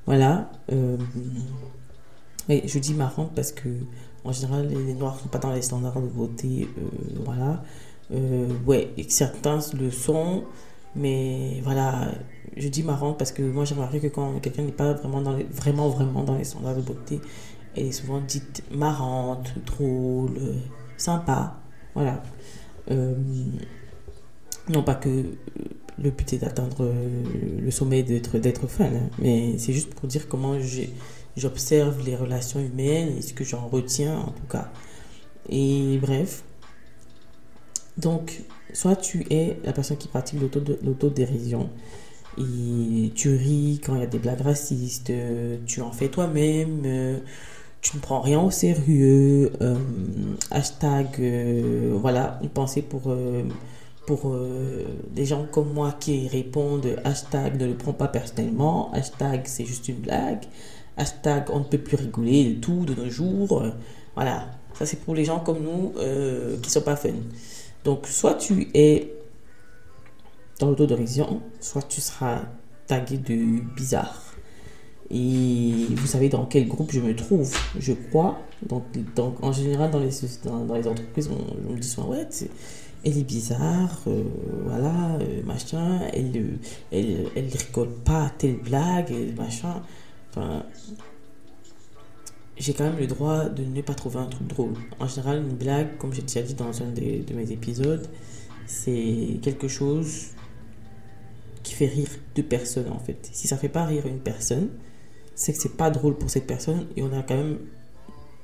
[0.05, 0.51] Voilà.
[2.47, 3.69] Mais je dis marrante parce que
[4.23, 6.67] en général, les Noirs ne sont pas dans les standards de beauté.
[6.77, 6.81] Euh,
[7.23, 7.63] voilà.
[8.12, 10.43] Euh, ouais, et certains le sont.
[10.95, 12.12] Mais voilà,
[12.58, 15.36] je dis marrante parce que moi j'ai remarqué que quand quelqu'un n'est pas vraiment, dans
[15.36, 17.21] les, vraiment, vraiment dans les standards de beauté,
[17.75, 20.39] elle est souvent dite marrante, drôle,
[20.97, 21.58] sympa.
[21.93, 22.23] Voilà.
[22.91, 23.15] Euh,
[24.67, 25.25] non pas que
[26.02, 26.91] le but est d'atteindre
[27.60, 30.56] le sommet d'être d'être fun, hein, mais c'est juste pour dire comment
[31.36, 34.71] j'observe les relations humaines et ce que j'en retiens en tout cas.
[35.49, 36.43] Et bref.
[37.99, 38.41] Donc,
[38.73, 40.39] soit tu es la personne qui pratique
[40.83, 41.69] l'autodérision
[42.38, 45.12] Et tu ris quand il y a des blagues racistes,
[45.65, 47.19] tu en fais toi-même,
[47.81, 49.51] tu ne prends rien au sérieux.
[50.49, 51.21] hashtag,
[51.99, 53.13] voilà, une pensée pour
[54.05, 54.35] pour
[55.12, 59.88] des gens comme moi qui répondent hashtag ne le prends pas personnellement, hashtag c'est juste
[59.88, 60.45] une blague,
[60.97, 63.63] hashtag on ne peut plus rigoler tout de nos jours.
[64.15, 67.09] Voilà, ça c'est pour les gens comme nous euh, qui sont pas fun.
[67.83, 69.13] Donc soit tu es
[70.59, 72.41] dans l'autodérision, soit tu seras
[72.87, 74.33] tagué de bizarre.
[75.11, 78.39] Et vous savez dans quel groupe je me trouve, je crois.
[79.15, 80.11] Donc, en général, dans les,
[80.43, 82.27] dans, les entreprises, on, me dit souvent, ouais,
[83.05, 84.23] elle est bizarre, euh,
[84.65, 86.59] voilà, euh, machin, elle,
[86.91, 89.81] elle, elle rigole pas à telle blague, machin.
[90.29, 90.63] Enfin,
[92.59, 94.73] j'ai quand même le droit de ne pas trouver un truc drôle.
[94.99, 98.07] En général, une blague, comme j'ai déjà dit dans un de mes épisodes,
[98.67, 100.27] c'est quelque chose
[101.63, 103.29] qui fait rire deux personnes en fait.
[103.31, 104.69] Si ça fait pas rire une personne,
[105.35, 107.59] c'est que c'est pas drôle pour cette personne et on a quand même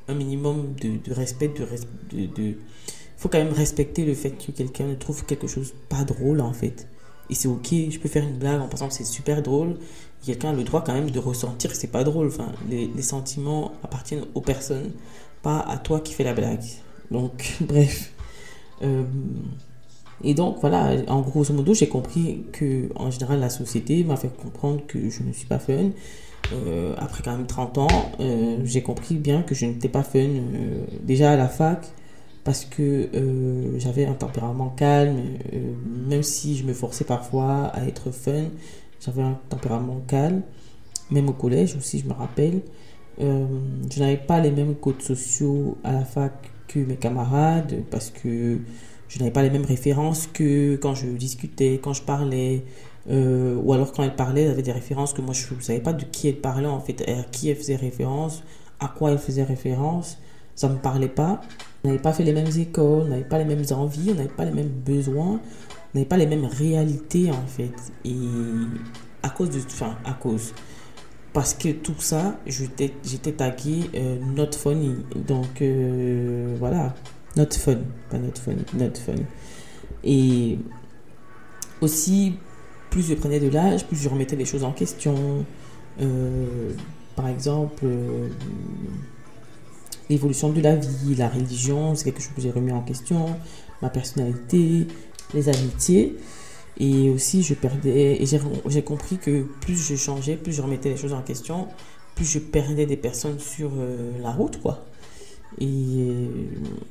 [0.07, 2.55] un minimum de, respect, de, de,
[3.17, 6.53] faut quand même respecter le fait que quelqu'un ne trouve quelque chose pas drôle en
[6.53, 6.87] fait.
[7.29, 9.75] Et c'est ok, je peux faire une blague en pensant que c'est super drôle.
[10.23, 12.27] Quelqu'un a le droit quand même de ressentir que c'est pas drôle.
[12.27, 14.91] Enfin, les, sentiments appartiennent aux personnes,
[15.41, 16.63] pas à toi qui fais la blague.
[17.11, 18.11] Donc, bref.
[18.81, 19.03] Euh,
[20.23, 24.35] et donc, voilà, en grosso modo, j'ai compris que, en général, la société m'a fait
[24.35, 25.91] comprendre que je ne suis pas fun.
[26.53, 27.87] Euh, après quand même 30 ans,
[28.19, 30.29] euh, j'ai compris bien que je n'étais pas fun.
[31.01, 31.87] déjà à la fac,
[32.45, 35.17] parce que euh, j'avais un tempérament calme,
[35.51, 35.73] euh,
[36.07, 38.45] même si je me forçais parfois à être fun,
[39.03, 40.43] j'avais un tempérament calme,
[41.09, 42.61] même au collège aussi, je me rappelle.
[43.19, 43.47] Euh,
[43.91, 46.33] je n'avais pas les mêmes codes sociaux à la fac
[46.67, 48.59] que mes camarades, parce que
[49.09, 52.63] je n'avais pas les mêmes références que quand je discutais, quand je parlais,
[53.07, 55.93] ou alors quand elle parlait, elle avait des références que moi je ne savais pas
[55.93, 58.43] de qui elle parlait en fait, à qui elle faisait référence,
[58.79, 60.17] à quoi elle faisait référence,
[60.55, 61.41] ça ne me parlait pas.
[61.85, 64.51] N'avait pas fait les mêmes écoles, n'avait pas les mêmes envies, on n'avait pas les
[64.51, 65.39] mêmes besoins, on
[65.93, 67.73] n'avait pas les mêmes réalités en fait.
[68.03, 68.15] Et
[69.21, 69.59] à cause de.
[69.59, 70.53] Enfin, à cause.
[71.31, 74.95] Parce que tout ça, j'étais tagué euh, not funny.
[75.27, 76.95] Donc euh, voilà,
[77.37, 77.77] not fun,
[78.09, 79.21] pas not funny, not fun.
[80.03, 80.57] Et
[81.81, 82.33] aussi,
[82.89, 85.45] plus je prenais de l'âge, plus je remettais les choses en question.
[86.01, 86.71] Euh,
[87.15, 87.85] par exemple,
[90.09, 93.25] l'évolution de la vie, la religion, c'est quelque chose que j'ai remis en question,
[93.81, 94.87] ma personnalité,
[95.33, 96.17] les amitiés.
[96.77, 100.97] Et aussi, je perdais, et j'ai compris que plus je changeais, plus je remettais les
[100.97, 101.67] choses en question,
[102.15, 104.83] plus je perdais des personnes sur euh, la route, quoi.
[105.59, 106.27] Et euh,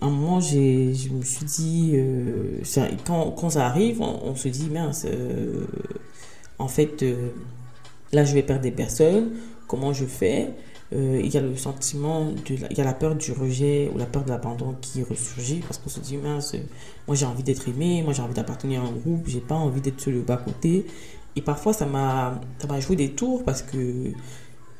[0.00, 2.60] à un moment, je me suis dit, euh,
[3.04, 5.06] quand, quand, ça arrive, on, se dit, mince,
[6.58, 7.04] en fait,
[8.12, 9.32] là, je vais perdre des personnes,
[9.66, 10.50] comment je fais?
[10.92, 13.98] Euh, il y a le sentiment, de il y a la peur du rejet ou
[13.98, 16.54] la peur de l'abandon qui ressurgit parce qu'on se dit, mince,
[17.06, 19.80] moi j'ai envie d'être aimé, moi j'ai envie d'appartenir à un groupe, j'ai pas envie
[19.80, 20.86] d'être sur le bas-côté.
[21.36, 22.40] Et parfois ça m'a
[22.80, 24.12] joué des tours parce que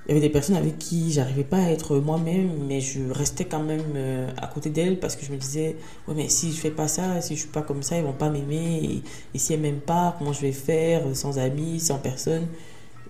[0.07, 3.47] il y avait des personnes avec qui j'arrivais pas à être moi-même, mais je restais
[3.47, 6.61] quand même euh, à côté d'elles parce que je me disais, ouais, mais si je
[6.61, 8.81] fais pas ça, si je suis pas comme ça, ils vont pas m'aimer.
[8.85, 9.03] Et,
[9.35, 12.49] et si elles m'aiment pas, comment je vais faire sans amis, sans personne?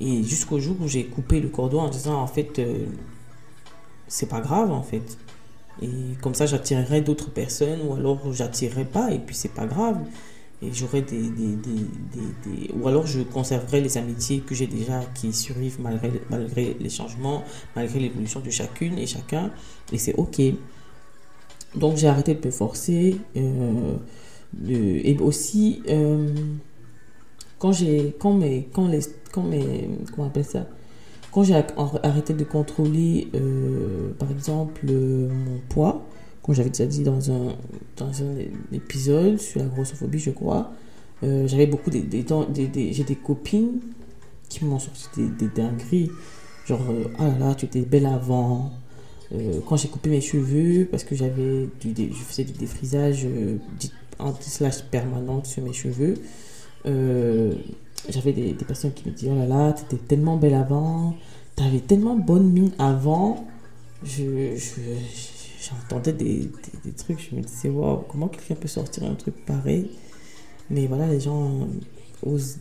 [0.00, 2.86] Et jusqu'au jour où j'ai coupé le cordon en disant en fait, euh,
[4.08, 5.18] c'est pas grave en fait.
[5.82, 5.88] Et
[6.20, 9.98] comme ça, j'attirerai d'autres personnes ou alors j'attirerai pas et puis c'est pas grave.
[10.62, 15.32] Et j'aurai des, des, des, Ou alors je conserverai les amitiés que j'ai déjà qui
[15.32, 17.44] survivent malgré, malgré les changements,
[17.76, 19.50] malgré l'évolution de chacune et chacun.
[19.92, 20.40] Et c'est ok.
[21.74, 23.16] Donc j'ai arrêté de me forcer.
[23.36, 23.96] Euh,
[24.68, 26.32] et aussi, euh,
[27.64, 29.00] quand, j'ai, quand, mes, quand les
[29.32, 30.66] quand mes, comment appelle ça?
[31.32, 31.54] Quand j'ai
[32.02, 36.04] arrêté de contrôler, euh, par exemple, mon poids,
[36.42, 37.56] comme j'avais déjà dit dans un,
[37.96, 38.34] dans un
[38.70, 40.72] épisode sur la grossophobie, je crois,
[41.22, 43.80] euh, j'avais beaucoup des, des, des, j'ai des copines
[44.50, 46.10] qui m'ont sorti des, dingueries.
[46.66, 48.72] Genre, euh, ah là là, tu étais belle avant.
[49.66, 53.26] quand j'ai coupé mes cheveux, parce que j'avais du, je faisais du défrisage
[54.18, 56.16] anti-slash permanent sur mes cheveux
[56.84, 61.14] j'avais des, personnes qui me disaient, oh là là, t'étais tellement belle avant,
[61.56, 63.46] t'avais tellement bonne mine avant.
[64.04, 64.56] Je,
[65.60, 66.50] j'entendais des,
[66.84, 69.90] des, trucs, je me disais, wow, comment quelqu'un peut sortir un truc pareil?
[70.70, 71.68] Mais voilà, les gens
[72.22, 72.58] osent,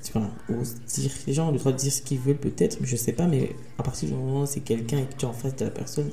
[0.49, 2.95] osent dire, les gens ont le droit de dire ce qu'ils veulent peut-être, mais je
[2.95, 5.55] sais pas, mais à partir du moment où c'est quelqu'un et que tu en face
[5.55, 6.09] de la personne,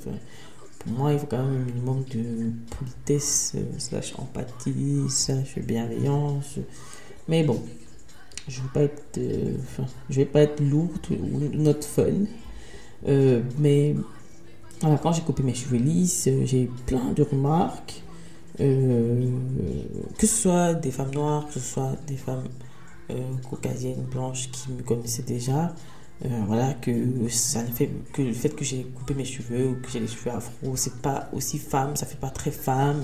[0.78, 6.58] pour moi, il faut quand même un minimum de politesse, euh, slash empathie, slash bienveillance.
[7.28, 7.62] Mais bon,
[8.48, 9.56] je vais pas être, euh,
[10.08, 12.26] je vais pas être lourde ou not fun.
[13.06, 13.94] Euh, mais
[14.80, 18.02] quand j'ai coupé mes cheveux lisses, euh, j'ai eu plein de remarques.
[18.58, 22.44] que ce soit des femmes noires, que ce soit des femmes
[23.48, 25.74] caucasiennes, blanches qui me connaissaient déjà.
[26.46, 26.92] voilà, que
[27.28, 30.06] ça ne fait que le fait que j'ai coupé mes cheveux ou que j'ai les
[30.06, 33.02] cheveux afro, c'est pas aussi femme, ça fait pas très femme.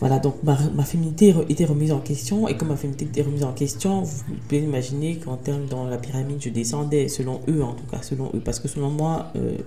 [0.00, 2.48] Voilà, donc ma, féminité était remise en question.
[2.48, 5.98] Et comme ma féminité était remise en question, vous pouvez imaginer qu'en termes dans la
[5.98, 8.40] pyramide, je descendais, selon eux en tout cas, selon eux.
[8.40, 9.58] Parce que selon moi, euh,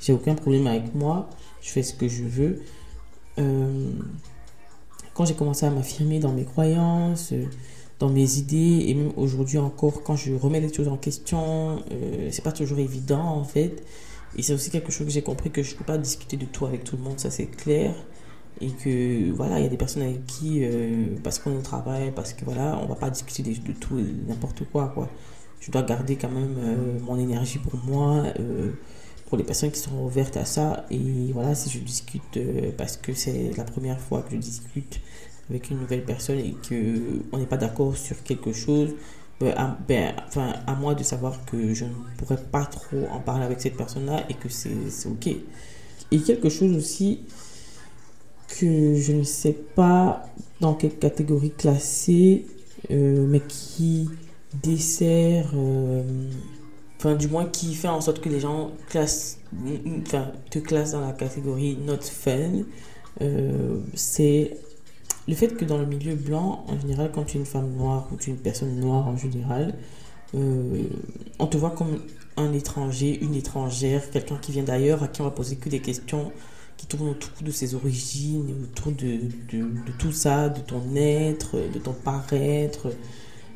[0.00, 1.28] j'ai aucun problème avec moi.
[1.60, 2.62] Je fais ce que je veux.
[3.38, 3.90] Euh,
[5.12, 7.44] quand j'ai commencé à m'affirmer dans mes croyances, euh,
[7.98, 11.84] dans mes idées, et même aujourd'hui encore, quand je remets les choses en question,
[12.30, 13.84] c'est pas toujours évident en fait.
[14.36, 16.66] Et c'est aussi quelque chose que j'ai compris que je peux pas discuter de tout
[16.66, 17.94] avec tout le monde, ça c'est clair
[18.60, 22.32] et que voilà il y a des personnes avec qui euh, parce qu'on travaille parce
[22.32, 25.08] que voilà on va pas discuter de, tout n'importe quoi quoi.
[25.60, 28.72] Je dois garder quand même euh, mon énergie pour moi euh,
[29.26, 30.84] pour les personnes qui sont ouvertes à ça.
[30.90, 32.38] Et voilà si je discute
[32.76, 35.00] parce que c'est la première fois que je discute
[35.48, 38.94] avec une nouvelle personne et que on n'est pas d'accord sur quelque chose
[39.40, 43.44] ben, ben, enfin, à moi de savoir que je ne pourrais pas trop en parler
[43.44, 45.28] avec cette personne là et que c'est ok.
[46.12, 47.22] Et quelque chose aussi
[48.58, 50.24] que je ne sais pas
[50.60, 52.46] dans quelle catégorie classer,
[52.90, 54.08] euh, mais qui
[54.62, 56.02] dessert, euh,
[56.98, 59.38] enfin du moins qui fait en sorte que les gens classent,
[60.50, 62.62] te classent dans la catégorie not fun,
[63.20, 64.56] euh, c'est
[65.26, 68.08] le fait que dans le milieu blanc, en général, quand tu es une femme noire
[68.12, 69.74] ou tu es une personne noire en général,
[70.34, 71.98] on te voit comme
[72.38, 75.80] un étranger, une étrangère, quelqu'un qui vient d'ailleurs, à qui on va poser que des
[75.80, 76.32] questions
[76.82, 79.20] qui tourne autour de ses origines, autour de,
[79.52, 82.88] de, tout ça, de ton être, de ton paraître.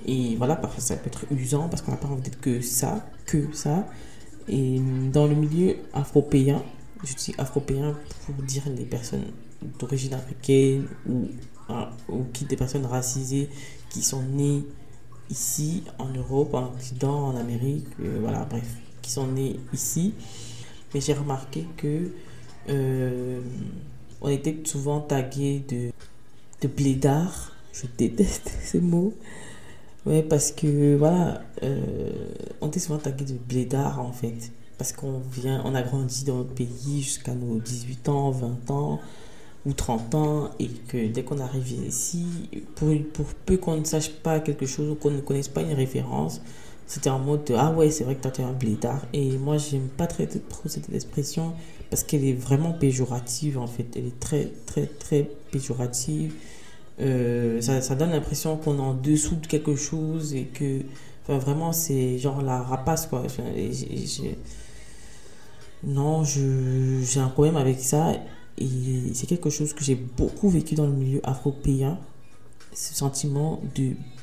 [0.07, 3.05] Et voilà, parfois ça peut être usant parce qu'on n'a pas envie d'être que ça,
[3.25, 3.85] que ça.
[4.49, 4.81] Et
[5.13, 6.63] dans le milieu afropéen,
[7.03, 9.25] je dis afropéen pour dire les personnes
[9.81, 11.27] d'origine africaine ou,
[11.69, 13.49] hein, ou qui, des personnes racisées
[13.91, 14.65] qui sont nées
[15.31, 20.15] ici en Europe, en Occident, en Amérique, euh, voilà, bref, qui sont nées ici.
[20.95, 22.13] Mais j'ai remarqué que
[22.69, 23.41] euh,
[24.21, 25.91] on était souvent tagué de,
[26.63, 27.53] de blédard.
[27.73, 29.15] Je déteste ces mots.
[30.05, 32.11] Ouais, parce que voilà, euh,
[32.61, 34.53] on était souvent tagué de blédard en fait.
[34.79, 39.01] Parce qu'on vient, on a grandi dans notre pays jusqu'à nos 18 ans, 20 ans
[39.65, 42.25] ou 30 ans et que dès qu'on arrive ici,
[42.77, 45.73] pour, pour peu qu'on ne sache pas quelque chose ou qu'on ne connaisse pas une
[45.73, 46.41] référence,
[46.87, 49.05] c'était en mode de, ah ouais, c'est vrai que toi tu es un blédard.
[49.13, 51.53] Et moi, j'aime pas très trop cette expression
[51.91, 53.87] parce qu'elle est vraiment péjorative en fait.
[53.97, 56.35] Elle est très, très, très péjorative.
[57.01, 60.81] Euh, ça, ça, donne l'impression qu'on est en dessous de quelque chose et que
[61.25, 63.23] enfin, vraiment c'est genre la rapace quoi.
[65.85, 68.15] non, j'ai un problème avec ça
[68.57, 71.99] et c'est quelque chose que j'ai beaucoup vécu dans le milieu afro-péen.
[72.73, 73.61] Ce sentiment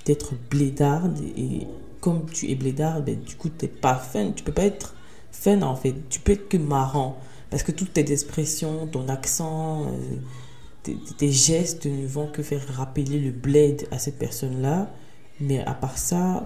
[0.06, 1.68] d'être blédarde et
[2.04, 4.34] comme tu es blédarde, ben, du coup tu n'es pas fun.
[4.36, 4.94] Tu peux pas être
[5.32, 5.96] fun en fait.
[6.10, 7.18] Tu peux être que marrant.
[7.50, 13.20] Parce que toutes tes expressions, ton accent, euh, tes, gestes ne vont que faire rappeler
[13.20, 14.92] le bled à cette personne-là.
[15.40, 16.44] Mais à part ça,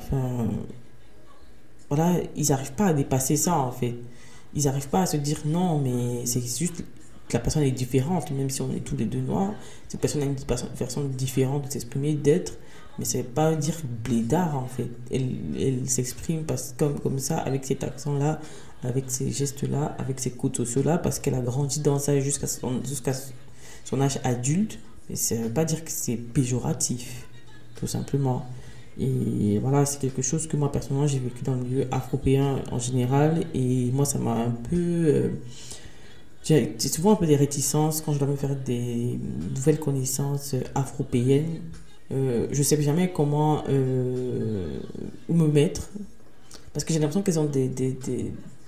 [1.89, 3.95] voilà, ils n'arrivent pas à dépasser ça en fait.
[4.53, 6.83] Ils n'arrivent pas à se dire non, mais c'est juste
[7.27, 9.55] que la personne est différente, même si on est tous les deux noirs.
[9.87, 12.59] Cette personne a une façon différente de s'exprimer, d'être.
[12.99, 14.89] Mais ça ne veut pas dire blédard en fait.
[15.11, 15.29] Elle,
[15.59, 16.43] elle s'exprime
[16.77, 18.39] comme, comme ça, avec cet accent-là,
[18.83, 22.81] avec ces gestes-là, avec ces codes sociaux-là, parce qu'elle a grandi dans ça jusqu'à son,
[23.83, 24.79] son âge adulte.
[25.09, 27.27] Mais ça ne veut pas dire que c'est péjoratif,
[27.75, 28.45] tout simplement.
[28.99, 32.79] Et voilà, c'est quelque chose que moi, personnellement, j'ai vécu dans le milieu afropéen en
[32.79, 33.45] général.
[33.53, 34.75] Et moi, ça m'a un peu...
[34.75, 35.29] Euh,
[36.43, 39.19] j'ai souvent un peu des réticences quand je dois me faire des
[39.53, 41.59] nouvelles connaissances afropéennes.
[42.11, 43.63] Euh, je sais jamais comment...
[43.69, 44.79] Euh,
[45.27, 45.89] où me mettre.
[46.73, 47.69] Parce que j'ai l'impression ont des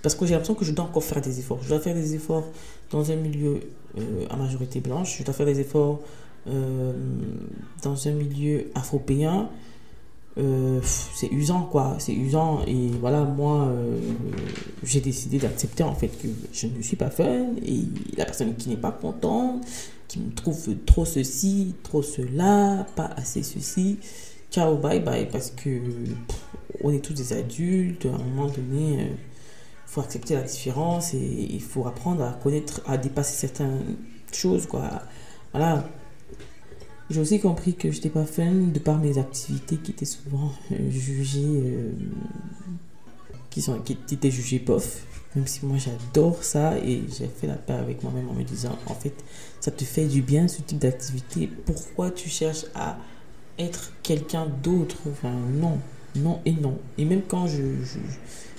[0.02, 1.60] parce que j'ai l'impression que je dois encore faire des efforts.
[1.64, 2.46] Je dois faire des efforts
[2.92, 3.60] dans un milieu
[3.98, 5.18] euh, à majorité blanche.
[5.20, 6.00] Je dois faire des efforts
[6.48, 6.94] euh,
[7.84, 9.50] dans un milieu afropéen.
[10.38, 11.96] Euh, c'est usant, quoi.
[12.00, 12.64] C'est usant.
[12.66, 13.72] Et voilà, moi,
[14.84, 17.48] j'ai décidé d'accepter en fait que je ne suis pas fun.
[17.66, 17.84] Et
[18.18, 19.66] la personne qui n'est pas contente,
[20.08, 23.98] qui me trouve trop ceci, trop cela, pas assez ceci.
[24.52, 25.28] Ciao, bye bye.
[25.30, 25.82] Parce que
[26.84, 28.06] on est tous des adultes.
[28.06, 29.10] À un moment donné
[29.90, 33.98] il faut accepter la différence et il faut apprendre à connaître, à dépasser certaines
[34.32, 34.88] choses, quoi.
[35.52, 35.84] Voilà.
[37.10, 40.52] J'ai aussi compris que je n'étais pas fan de par mes activités qui étaient souvent
[40.72, 41.42] euh, jugées.
[41.46, 41.92] Euh,
[43.50, 45.04] qui, sont, qui étaient jugées bof.
[45.36, 48.76] Même si moi j'adore ça et j'ai fait la paix avec moi-même en me disant
[48.88, 49.14] en fait
[49.60, 51.50] ça te fait du bien ce type d'activité.
[51.66, 52.98] Pourquoi tu cherches à
[53.60, 54.98] être quelqu'un d'autre?
[55.12, 55.78] Enfin non,
[56.16, 56.80] non et non.
[56.98, 57.62] Et même quand je,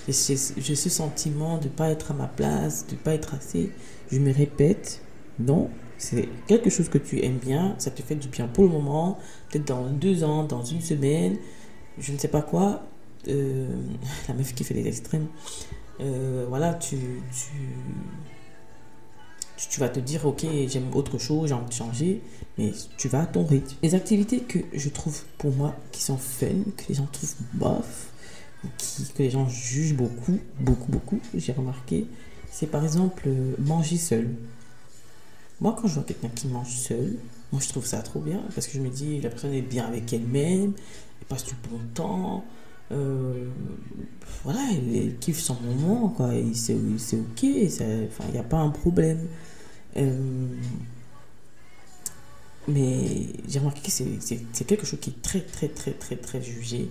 [0.07, 3.71] j'ai ce sentiment de ne pas être à ma place, de ne pas être assez,
[4.09, 5.01] je me répète,
[5.39, 5.69] non,
[6.01, 9.19] c'est quelque chose que tu aimes bien, ça te fait du bien pour le moment,
[9.49, 11.37] peut-être dans deux ans, dans une semaine,
[11.99, 12.83] je ne sais pas quoi,
[13.27, 13.69] euh,
[14.27, 15.27] la meuf qui fait les extrêmes,
[15.99, 16.97] euh, voilà, tu,
[17.31, 17.53] tu,
[19.69, 22.21] tu, vas te dire, ok, j'aime autre chose, j'ai envie de changer,
[22.57, 23.75] mais tu vas à ton rythme.
[23.83, 28.07] Les activités que je trouve pour moi qui sont fun, que les gens trouvent bof,
[28.79, 32.07] qui, que les gens jugent beaucoup, beaucoup, beaucoup, j'ai remarqué,
[32.49, 34.29] c'est par exemple euh, manger seul.
[35.61, 37.17] Moi, quand je vois quelqu'un qui mange seul,
[37.51, 39.85] moi je trouve ça trop bien parce que je me dis la personne est bien
[39.85, 40.73] avec elle-même,
[41.21, 42.43] elle passe du bon temps,
[42.91, 43.47] euh,
[44.43, 49.27] voilà, elle, kiffe son moment, quoi, c'est ok, il n'y a pas un problème.
[49.97, 50.47] Euh,
[52.67, 56.89] mais j'ai remarqué que c'est quelque chose qui est très, très, très, très, très jugé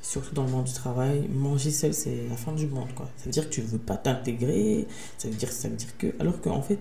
[0.00, 3.10] surtout dans le monde du travail, manger seul, c'est la fin du monde, quoi.
[3.16, 4.86] Ça veut dire que tu ne veux pas t'intégrer,
[5.18, 6.14] ça ça veut dire que...
[6.18, 6.78] Alors qu'en fait,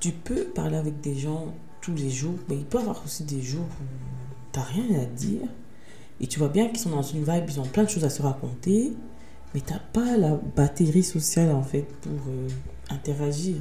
[0.00, 3.24] tu peux parler avec des gens tous les jours, mais il peut y avoir aussi
[3.24, 5.42] des jours où tu n'as rien à dire,
[6.20, 8.10] et tu vois bien qu'ils sont dans une vibe, ils ont plein de choses à
[8.10, 8.92] se raconter,
[9.54, 12.48] mais tu n'as pas la batterie sociale, en fait, pour euh,
[12.90, 13.56] interagir.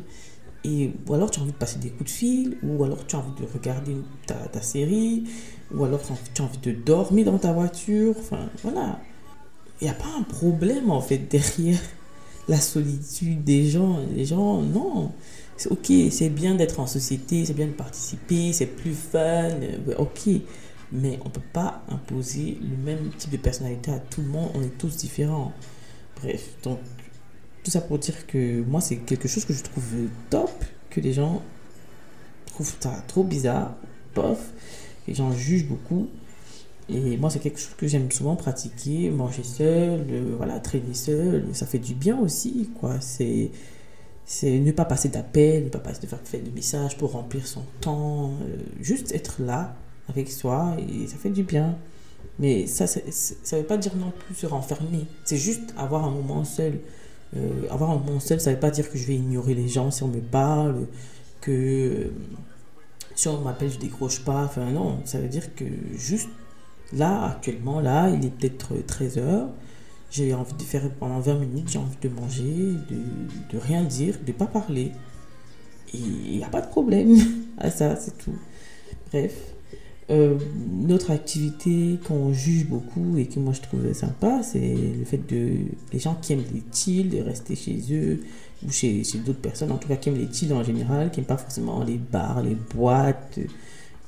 [0.65, 3.15] Et, ou alors tu as envie de passer des coups de fil, ou alors tu
[3.15, 3.95] as envie de regarder
[4.27, 5.23] ta, série,
[5.73, 6.01] ou alors
[6.33, 8.13] tu as envie de dormir dans ta voiture.
[8.19, 8.99] Enfin, voilà.
[9.79, 11.79] Il n'y a pas un problème, en fait, derrière
[12.49, 13.99] la solitude des gens.
[14.13, 15.13] Les gens, non.
[15.59, 19.49] C'est ok, c'est bien d'être en société, c'est bien de participer, c'est plus fun,
[19.97, 20.29] ok.
[20.93, 24.61] Mais on peut pas imposer le même type de personnalité à tout le monde, on
[24.61, 25.51] est tous différents.
[26.21, 26.79] Bref, donc
[27.61, 29.83] tout ça pour dire que moi, c'est quelque chose que je trouve
[30.29, 30.49] top,
[30.89, 31.41] que les gens
[32.45, 33.75] trouvent ça trop bizarre,
[34.15, 34.39] bof.
[35.09, 36.07] Les gens jugent beaucoup.
[36.87, 41.47] Et moi, c'est quelque chose que j'aime souvent pratiquer, manger seul, euh, voilà, traîner seul.
[41.51, 43.01] Ça fait du bien aussi, quoi.
[43.01, 43.51] C'est,
[44.31, 47.63] c'est ne pas passer d'appel, ne pas passer de faire, de messages pour remplir son
[47.81, 48.33] temps.
[48.43, 49.75] Euh, juste être là
[50.07, 51.75] avec soi et ça fait du bien.
[52.37, 55.07] Mais ça, ça ne veut pas dire non plus se renfermer.
[55.25, 56.79] C'est juste avoir un moment seul.
[57.35, 59.67] Euh, avoir un moment seul, ça ne veut pas dire que je vais ignorer les
[59.67, 60.85] gens si on me parle,
[61.41, 62.11] que
[63.15, 64.43] si on m'appelle, je décroche pas.
[64.43, 65.65] Enfin, non, ça veut dire que
[65.95, 66.29] juste
[66.93, 69.47] là, actuellement, là, il est peut-être 13h.
[70.11, 74.15] J'ai envie de faire pendant 20 minutes, j'ai envie de manger, de, de rien dire,
[74.25, 74.91] de pas parler.
[75.93, 77.15] Et il n'y a pas de problème
[77.57, 78.35] à ça, c'est tout.
[79.11, 79.35] Bref.
[80.09, 80.39] Euh,
[80.81, 85.19] une autre activité qu'on juge beaucoup et que moi je trouve sympa, c'est le fait
[85.29, 85.51] de
[85.93, 88.19] les gens qui aiment les chill, de rester chez eux
[88.65, 91.19] ou chez, chez d'autres personnes, en tout cas qui aiment les chill en général, qui
[91.19, 93.37] n'aiment pas forcément les bars, les boîtes,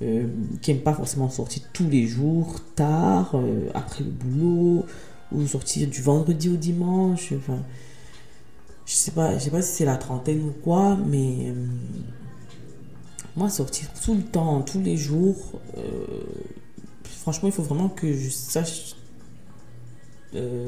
[0.01, 0.25] euh,
[0.63, 4.85] qui n'aiment pas forcément sortir tous les jours, tard, euh, après le boulot,
[5.31, 7.33] ou sortir du vendredi au dimanche.
[7.37, 7.59] Enfin,
[8.85, 11.53] je sais pas, je sais pas si c'est la trentaine ou quoi, mais
[13.35, 15.81] moi, sortir tout le temps, tous les jours, euh,
[17.21, 18.95] franchement, il faut vraiment que je sache
[20.35, 20.67] euh,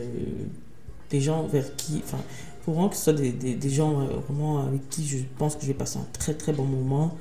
[1.10, 2.02] des gens vers qui.
[2.04, 2.20] Enfin,
[2.64, 5.56] faut vraiment que ce soit des, des, des, gens euh, vraiment avec qui je pense
[5.56, 7.18] que je vais passer un très très bon moment.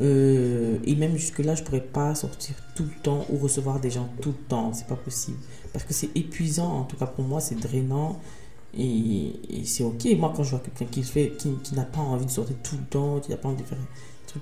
[0.00, 4.30] Et même jusque-là, je pourrais pas sortir tout le temps ou recevoir des gens tout
[4.30, 4.72] le temps.
[4.72, 5.38] C'est pas possible.
[5.72, 8.18] Parce que c'est épuisant, en tout cas pour moi, c'est drainant.
[8.76, 9.32] Et,
[9.64, 10.06] c'est ok.
[10.18, 12.84] Moi, quand je vois quelqu'un qui, fait, qui, n'a pas envie de sortir tout le
[12.84, 13.78] temps, qui n'a pas envie de faire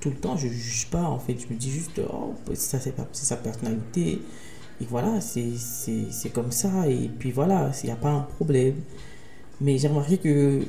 [0.00, 2.94] tout le temps, je juge pas en fait, je me dis juste, oh, ça c'est
[3.12, 4.22] sa personnalité,
[4.80, 8.76] et voilà, c'est comme ça, et puis voilà, il n'y a pas un problème.
[9.60, 10.62] Mais j'ai remarqué que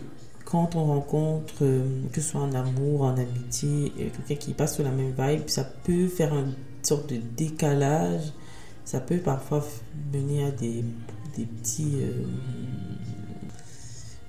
[0.53, 4.83] quand on rencontre, euh, que ce soit en amour, en amitié, quelqu'un qui passe sur
[4.83, 8.31] la même vibe, ça peut faire une sorte de décalage,
[8.85, 9.65] ça peut parfois
[10.13, 10.85] mener à des,
[11.35, 11.95] des petits...
[12.03, 12.25] Euh,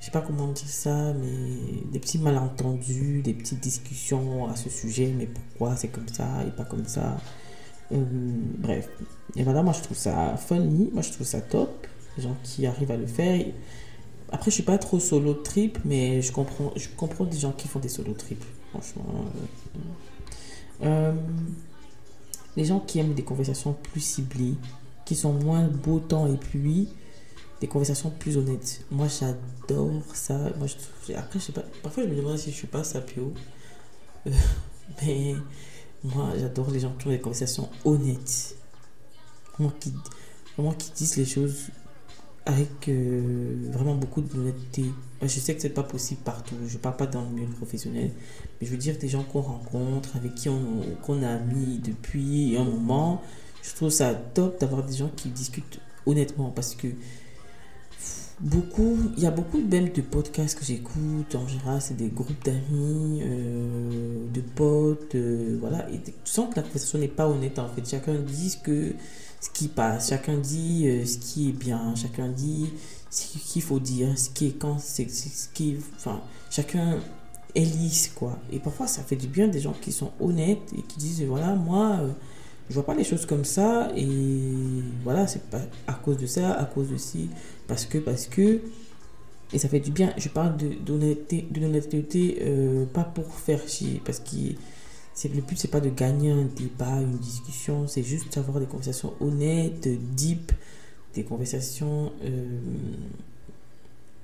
[0.01, 4.71] je sais pas comment dire ça, mais des petits malentendus, des petites discussions à ce
[4.71, 7.19] sujet, mais pourquoi c'est comme ça et pas comme ça.
[7.93, 8.03] Euh,
[8.61, 8.89] bref.
[9.37, 11.87] Et voilà, moi je trouve ça funny, moi je trouve ça top,
[12.17, 13.45] les gens qui arrivent à le faire.
[14.35, 17.69] Après, je suis pas trop solo trip, mais je comprends, je comprends des gens qui
[17.69, 19.27] font des solo trips, franchement.
[20.83, 21.13] Euh,
[22.57, 24.57] les gens qui aiment des conversations plus ciblées,
[25.05, 26.89] qui sont moins beau temps et pluie,
[27.61, 28.85] des conversations plus honnêtes.
[28.91, 30.37] Moi, j'adore ça.
[30.59, 33.33] Moi, je, après, je sais pas, parfois, je me demande si je suis pas sapio.
[34.27, 34.33] Euh,
[35.03, 35.37] mais
[36.03, 38.57] Moi, j'adore les gens qui ont des conversations honnêtes.
[39.57, 39.93] Vraiment qui,
[40.77, 41.69] qui disent les choses
[42.47, 44.85] avec euh, vraiment beaucoup d'honnêteté.
[45.23, 46.57] Je sais que c'est pas possible partout.
[46.67, 48.11] Je parle pas dans le milieu professionnel,
[48.61, 52.57] mais je veux dire des gens qu'on rencontre, avec qui on qu'on a mis depuis
[52.59, 53.23] un moment.
[53.63, 56.89] Je trouve ça top d'avoir des gens qui discutent honnêtement parce que
[58.41, 61.35] beaucoup, il y a beaucoup même de podcasts que j'écoute.
[61.35, 65.89] En général, c'est des groupes d'amis, euh, de potes, euh, voilà.
[65.91, 67.89] Et tu sens que la conversation n'est pas honnête en fait.
[67.89, 68.93] Chacun dit que
[69.45, 72.71] ce qui passe, chacun dit euh, ce qui est bien, chacun dit
[73.11, 76.99] ce qu'il faut dire, ce qui est quand, c'est ce qui, enfin, chacun
[77.55, 78.39] est lisse quoi.
[78.51, 81.55] Et parfois, ça fait du bien des gens qui sont honnêtes et qui disent voilà,
[81.55, 82.01] moi
[82.71, 84.49] je vois pas les choses comme ça et
[85.03, 87.29] voilà c'est pas à cause de ça à cause de ci
[87.69, 88.61] parce que parce que.
[89.53, 90.13] Et ça fait du bien.
[90.17, 94.57] Je parle de d'honnêteté de euh, pas pour faire chier parce c'est
[95.25, 99.15] le but c'est pas de gagner un débat une discussion c'est juste d'avoir des conversations
[99.21, 100.53] honnêtes deep
[101.15, 102.59] des conversations euh,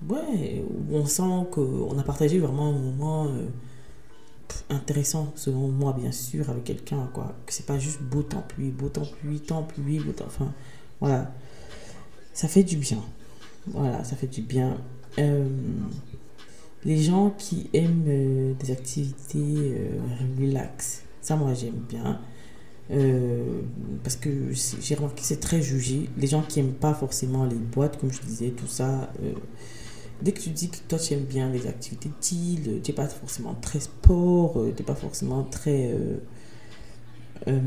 [0.09, 3.47] ouais où on sent qu'on a partagé vraiment un moment euh,
[4.69, 7.35] intéressant selon moi bien sûr avec quelqu'un quoi.
[7.47, 10.53] Que c'est pas juste beau temps pluie beau temps pluie temps pluie beau temps enfin
[11.01, 11.33] voilà.
[12.33, 13.03] Ça fait du bien.
[13.67, 14.77] Voilà ça fait du bien.
[15.19, 15.49] Euh,
[16.85, 19.99] les gens qui aiment euh, des activités euh,
[20.39, 22.21] relax ça moi j'aime bien
[24.03, 24.31] parce que
[24.81, 28.21] j'ai remarqué c'est très jugé les gens qui aiment pas forcément les boîtes comme je
[28.21, 29.09] disais tout ça
[30.23, 33.07] dès que tu dis que toi tu aimes bien les activités de tu n'es pas
[33.07, 36.17] forcément très sport, euh, tu n'es pas forcément très, euh,
[37.49, 37.61] euh,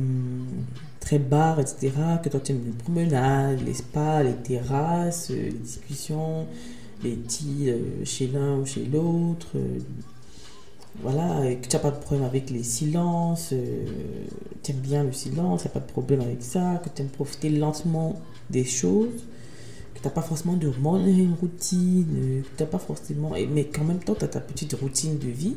[0.99, 1.91] très bar, etc.,
[2.24, 6.47] que toi tu aimes les promenades, les spas, les terrasses, les discussions,
[7.04, 9.47] les deals chez l'un ou chez l'autre,
[11.01, 13.54] voilà, et que tu n'as pas de problème avec les silences,
[14.64, 17.10] tu aimes bien le silence, tu n'as pas de problème avec ça, que tu aimes
[17.10, 19.24] profiter lentement des choses
[20.04, 24.28] t'as pas forcément de morning routine, t'as pas forcément, mais qu'en même temps, tu as
[24.28, 25.56] ta petite routine de vie.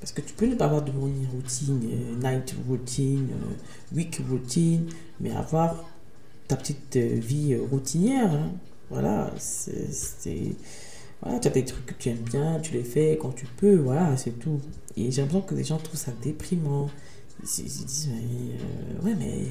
[0.00, 4.22] Parce que tu peux ne pas avoir de morning routine, euh, night routine, euh, week
[4.30, 4.86] routine,
[5.20, 5.84] mais avoir
[6.48, 8.32] ta petite euh, vie routinière.
[8.32, 8.52] Hein.
[8.90, 10.56] Voilà, c'est.
[11.22, 13.76] Voilà, tu as des trucs que tu aimes bien, tu les fais quand tu peux,
[13.76, 14.60] voilà, c'est tout.
[14.96, 16.88] Et j'ai l'impression que les gens trouvent ça déprimant.
[17.42, 18.10] Ils, se disent,
[19.02, 19.46] ouais, mais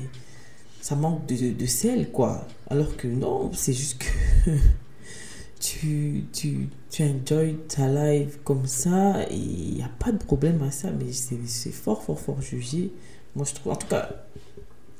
[0.82, 2.48] ça manque de, de, sel, quoi.
[2.70, 4.52] Alors que non, c'est juste que
[5.60, 10.62] tu, tu, tu enjoy ta life comme ça et il n'y a pas de problème
[10.64, 12.92] à ça, mais c'est fort, fort, fort jugé.
[13.36, 14.10] Moi, je trouve, en tout cas,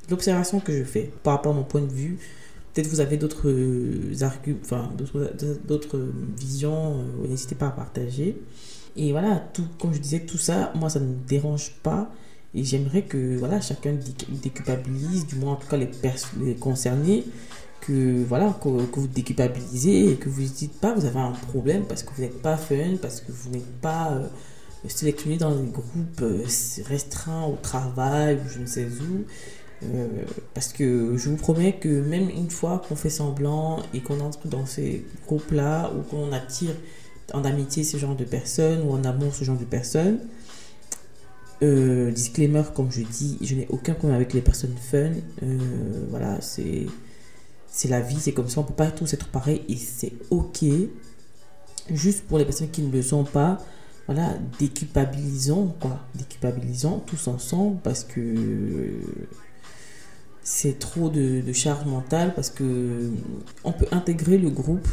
[0.10, 2.20] l'observation que je fais par rapport à mon point de vue,
[2.74, 3.52] peut-être vous avez d'autres
[4.22, 4.90] arguments, enfin,
[5.68, 6.00] d'autres
[6.38, 8.42] visions, euh, n'hésitez pas à partager.
[8.96, 12.12] Et voilà, tout, comme je disais, tout ça, moi, ça ne me dérange pas
[12.56, 13.96] et j'aimerais que voilà, chacun
[14.42, 15.90] déculpabilise, du moins en tout cas les,
[16.44, 17.26] les concernés,
[17.82, 21.86] que, voilà, que, vous déculpabilisez et que vous ne dites pas vous avez un problème
[21.86, 24.28] parce que vous n'êtes pas fun, parce que vous n'êtes pas euh,
[24.88, 26.44] sélectionné dans des groupes euh,
[26.86, 29.26] restreints au travail ou je ne sais où.
[29.84, 30.08] Euh,
[30.54, 34.48] parce que je vous promets que même une fois qu'on fait semblant et qu'on entre
[34.48, 36.76] dans ces groupes-là ou qu'on attire
[37.34, 40.20] en amitié ce genre de personnes ou en amour ce genre de personnes,
[41.62, 45.12] euh, disclaimer, comme je dis, je n'ai aucun problème avec les personnes fun.
[45.44, 45.58] Euh,
[46.10, 46.88] voilà, c'est
[47.88, 48.62] la vie, c'est comme ça.
[48.62, 50.66] On peut pas tous être pareil et c'est ok.
[51.90, 53.60] Juste pour les personnes qui ne le sont pas,
[54.06, 59.00] voilà, déculpabilisons quoi, déculpabilisons tous ensemble parce que
[60.52, 63.12] c'est trop de, de charge mentale parce que
[63.64, 64.88] on peut intégrer le groupe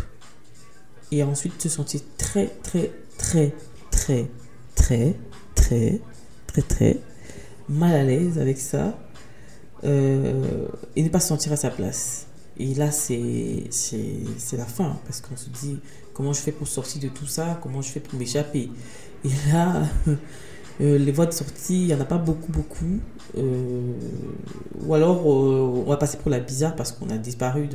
[1.10, 3.54] et ensuite se sentir très très très
[3.90, 4.28] très
[4.74, 5.16] très
[6.46, 7.00] très très
[7.70, 8.98] mal à l'aise avec ça
[9.84, 12.26] euh, et ne pas se sentir à sa place.
[12.58, 13.70] Et là, c'est
[14.52, 15.78] la fin parce qu'on se dit
[16.12, 18.68] comment je fais pour sortir de tout ça, comment je fais pour m'échapper?
[19.24, 19.84] Et là,
[20.80, 23.00] euh, les voies de sortie, il n'y en a pas beaucoup, beaucoup.
[23.36, 23.92] Euh,
[24.84, 27.68] ou alors, on va passer pour la bizarre parce qu'on a disparu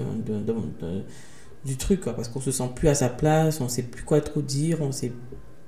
[1.66, 4.42] du truc, parce qu'on se sent plus à sa place, on sait plus quoi trop
[4.42, 5.12] dire, on sait,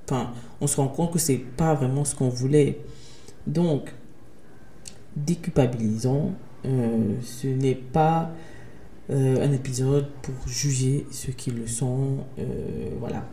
[0.06, 0.32] enfin,
[0.62, 2.80] on se rend compte que c'est pas vraiment ce qu'on voulait.
[3.48, 3.94] Donc,
[5.16, 6.34] déculpabilisons.
[6.66, 8.32] Euh, ce n'est pas
[9.10, 12.20] euh, un épisode pour juger ceux qui le sont.
[12.40, 13.26] Euh, voilà.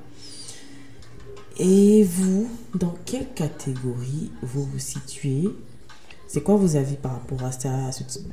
[1.63, 5.45] Et vous, dans quelle catégorie vous vous situez?
[6.27, 7.69] C'est quoi vos avis par rapport à, ça,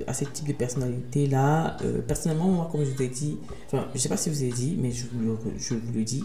[0.08, 1.76] à, ce, type, de personnalité-là?
[2.08, 4.54] Personnellement, moi, comme je vous ai dit, enfin, je ne sais pas si vous avez
[4.54, 6.24] dit, mais je vous, le dis.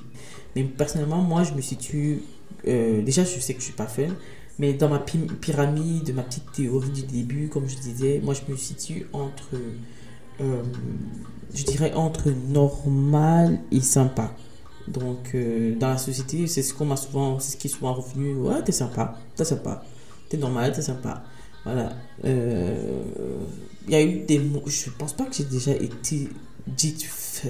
[0.55, 2.22] Mais personnellement, moi, je me situe.
[2.64, 4.14] déjà, je sais que je ne suis pas fun
[4.61, 8.57] Mais dans ma pyramide, ma petite théorie du début, comme je disais, moi je me
[8.57, 9.57] situe entre,
[10.40, 10.62] euh,
[11.53, 14.32] je dirais entre normal et sympa.
[14.88, 17.94] Donc euh, dans la société, c'est ce qu'on m'a souvent, c'est ce qui est souvent
[17.94, 18.34] revenu.
[18.34, 19.82] Ouais, t'es sympa, t'es sympa,
[20.28, 21.22] t'es normal, t'es sympa.
[21.64, 21.92] Voilà.
[22.24, 23.02] Euh,
[23.86, 26.28] il y a eu des mots, je pense pas que j'ai déjà été
[26.66, 27.48] dite fun.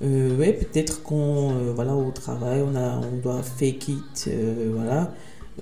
[0.00, 4.30] ouais, peut-être qu'on, voilà, au travail, on, a, on doit fake it,
[4.72, 5.12] voilà.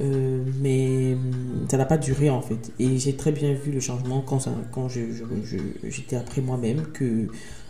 [0.00, 2.72] Euh, mais hum, ça n'a pas duré en fait.
[2.78, 5.00] Et j'ai très bien vu le changement quand, quand je,
[5.84, 7.28] j'étais après moi-même que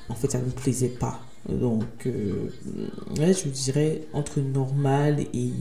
[0.09, 1.21] en fait ça ne me plaisait pas.
[1.49, 2.51] Donc, euh,
[3.19, 5.53] ouais, je dirais entre normal et,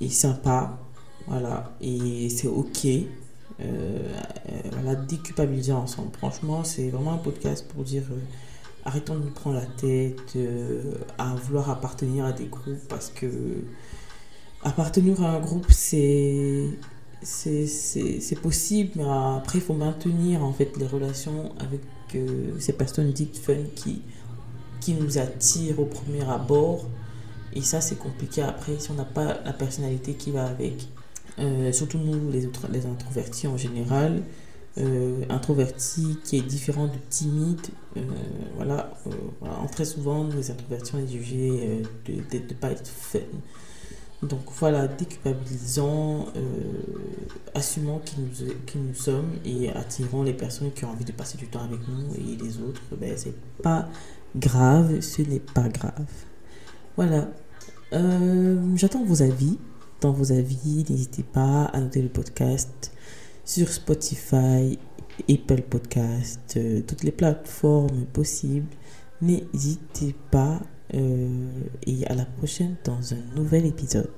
[0.00, 0.78] et sympa.
[1.26, 2.86] Voilà, et c'est ok.
[3.58, 4.12] Euh,
[4.72, 6.10] voilà, déculpabiliser ensemble.
[6.16, 8.04] Franchement, c'est vraiment un podcast pour dire
[8.84, 10.38] arrêtons de nous prendre la tête
[11.18, 13.26] à vouloir appartenir à des groupes parce que
[14.62, 16.68] appartenir à un groupe, c'est
[17.22, 21.80] c'est possible, mais après, il faut maintenir en fait les relations avec
[22.14, 24.02] euh, ces personnes dites fun qui,
[24.80, 26.86] qui nous attirent au premier abord.
[27.54, 30.88] Et ça, c'est compliqué après si on n'a pas la personnalité qui va avec.
[31.38, 34.22] Euh, surtout nous, les, autres, les introvertis en général.
[34.78, 37.66] Euh, introverti qui est différent de timide.
[38.56, 38.92] voilà,
[39.72, 43.20] très souvent, les introvertis, on est jugés de ne pas être fun.
[44.22, 46.42] Donc voilà, déculpabilisant, euh,
[47.54, 51.36] assumant qui nous, qui nous sommes et attirant les personnes qui ont envie de passer
[51.36, 53.88] du temps avec nous et les autres, ben, c'est pas
[54.36, 56.06] grave, ce n'est pas grave.
[56.96, 57.28] Voilà,
[57.92, 59.58] euh, j'attends vos avis.
[60.00, 62.92] Dans vos avis, n'hésitez pas à noter le podcast
[63.44, 64.78] sur Spotify,
[65.28, 68.68] Apple Podcast, euh, toutes les plateformes possibles.
[69.22, 70.60] N'hésitez pas
[70.94, 71.48] euh,
[71.86, 74.10] et à la prochaine dans un nouvel épisode.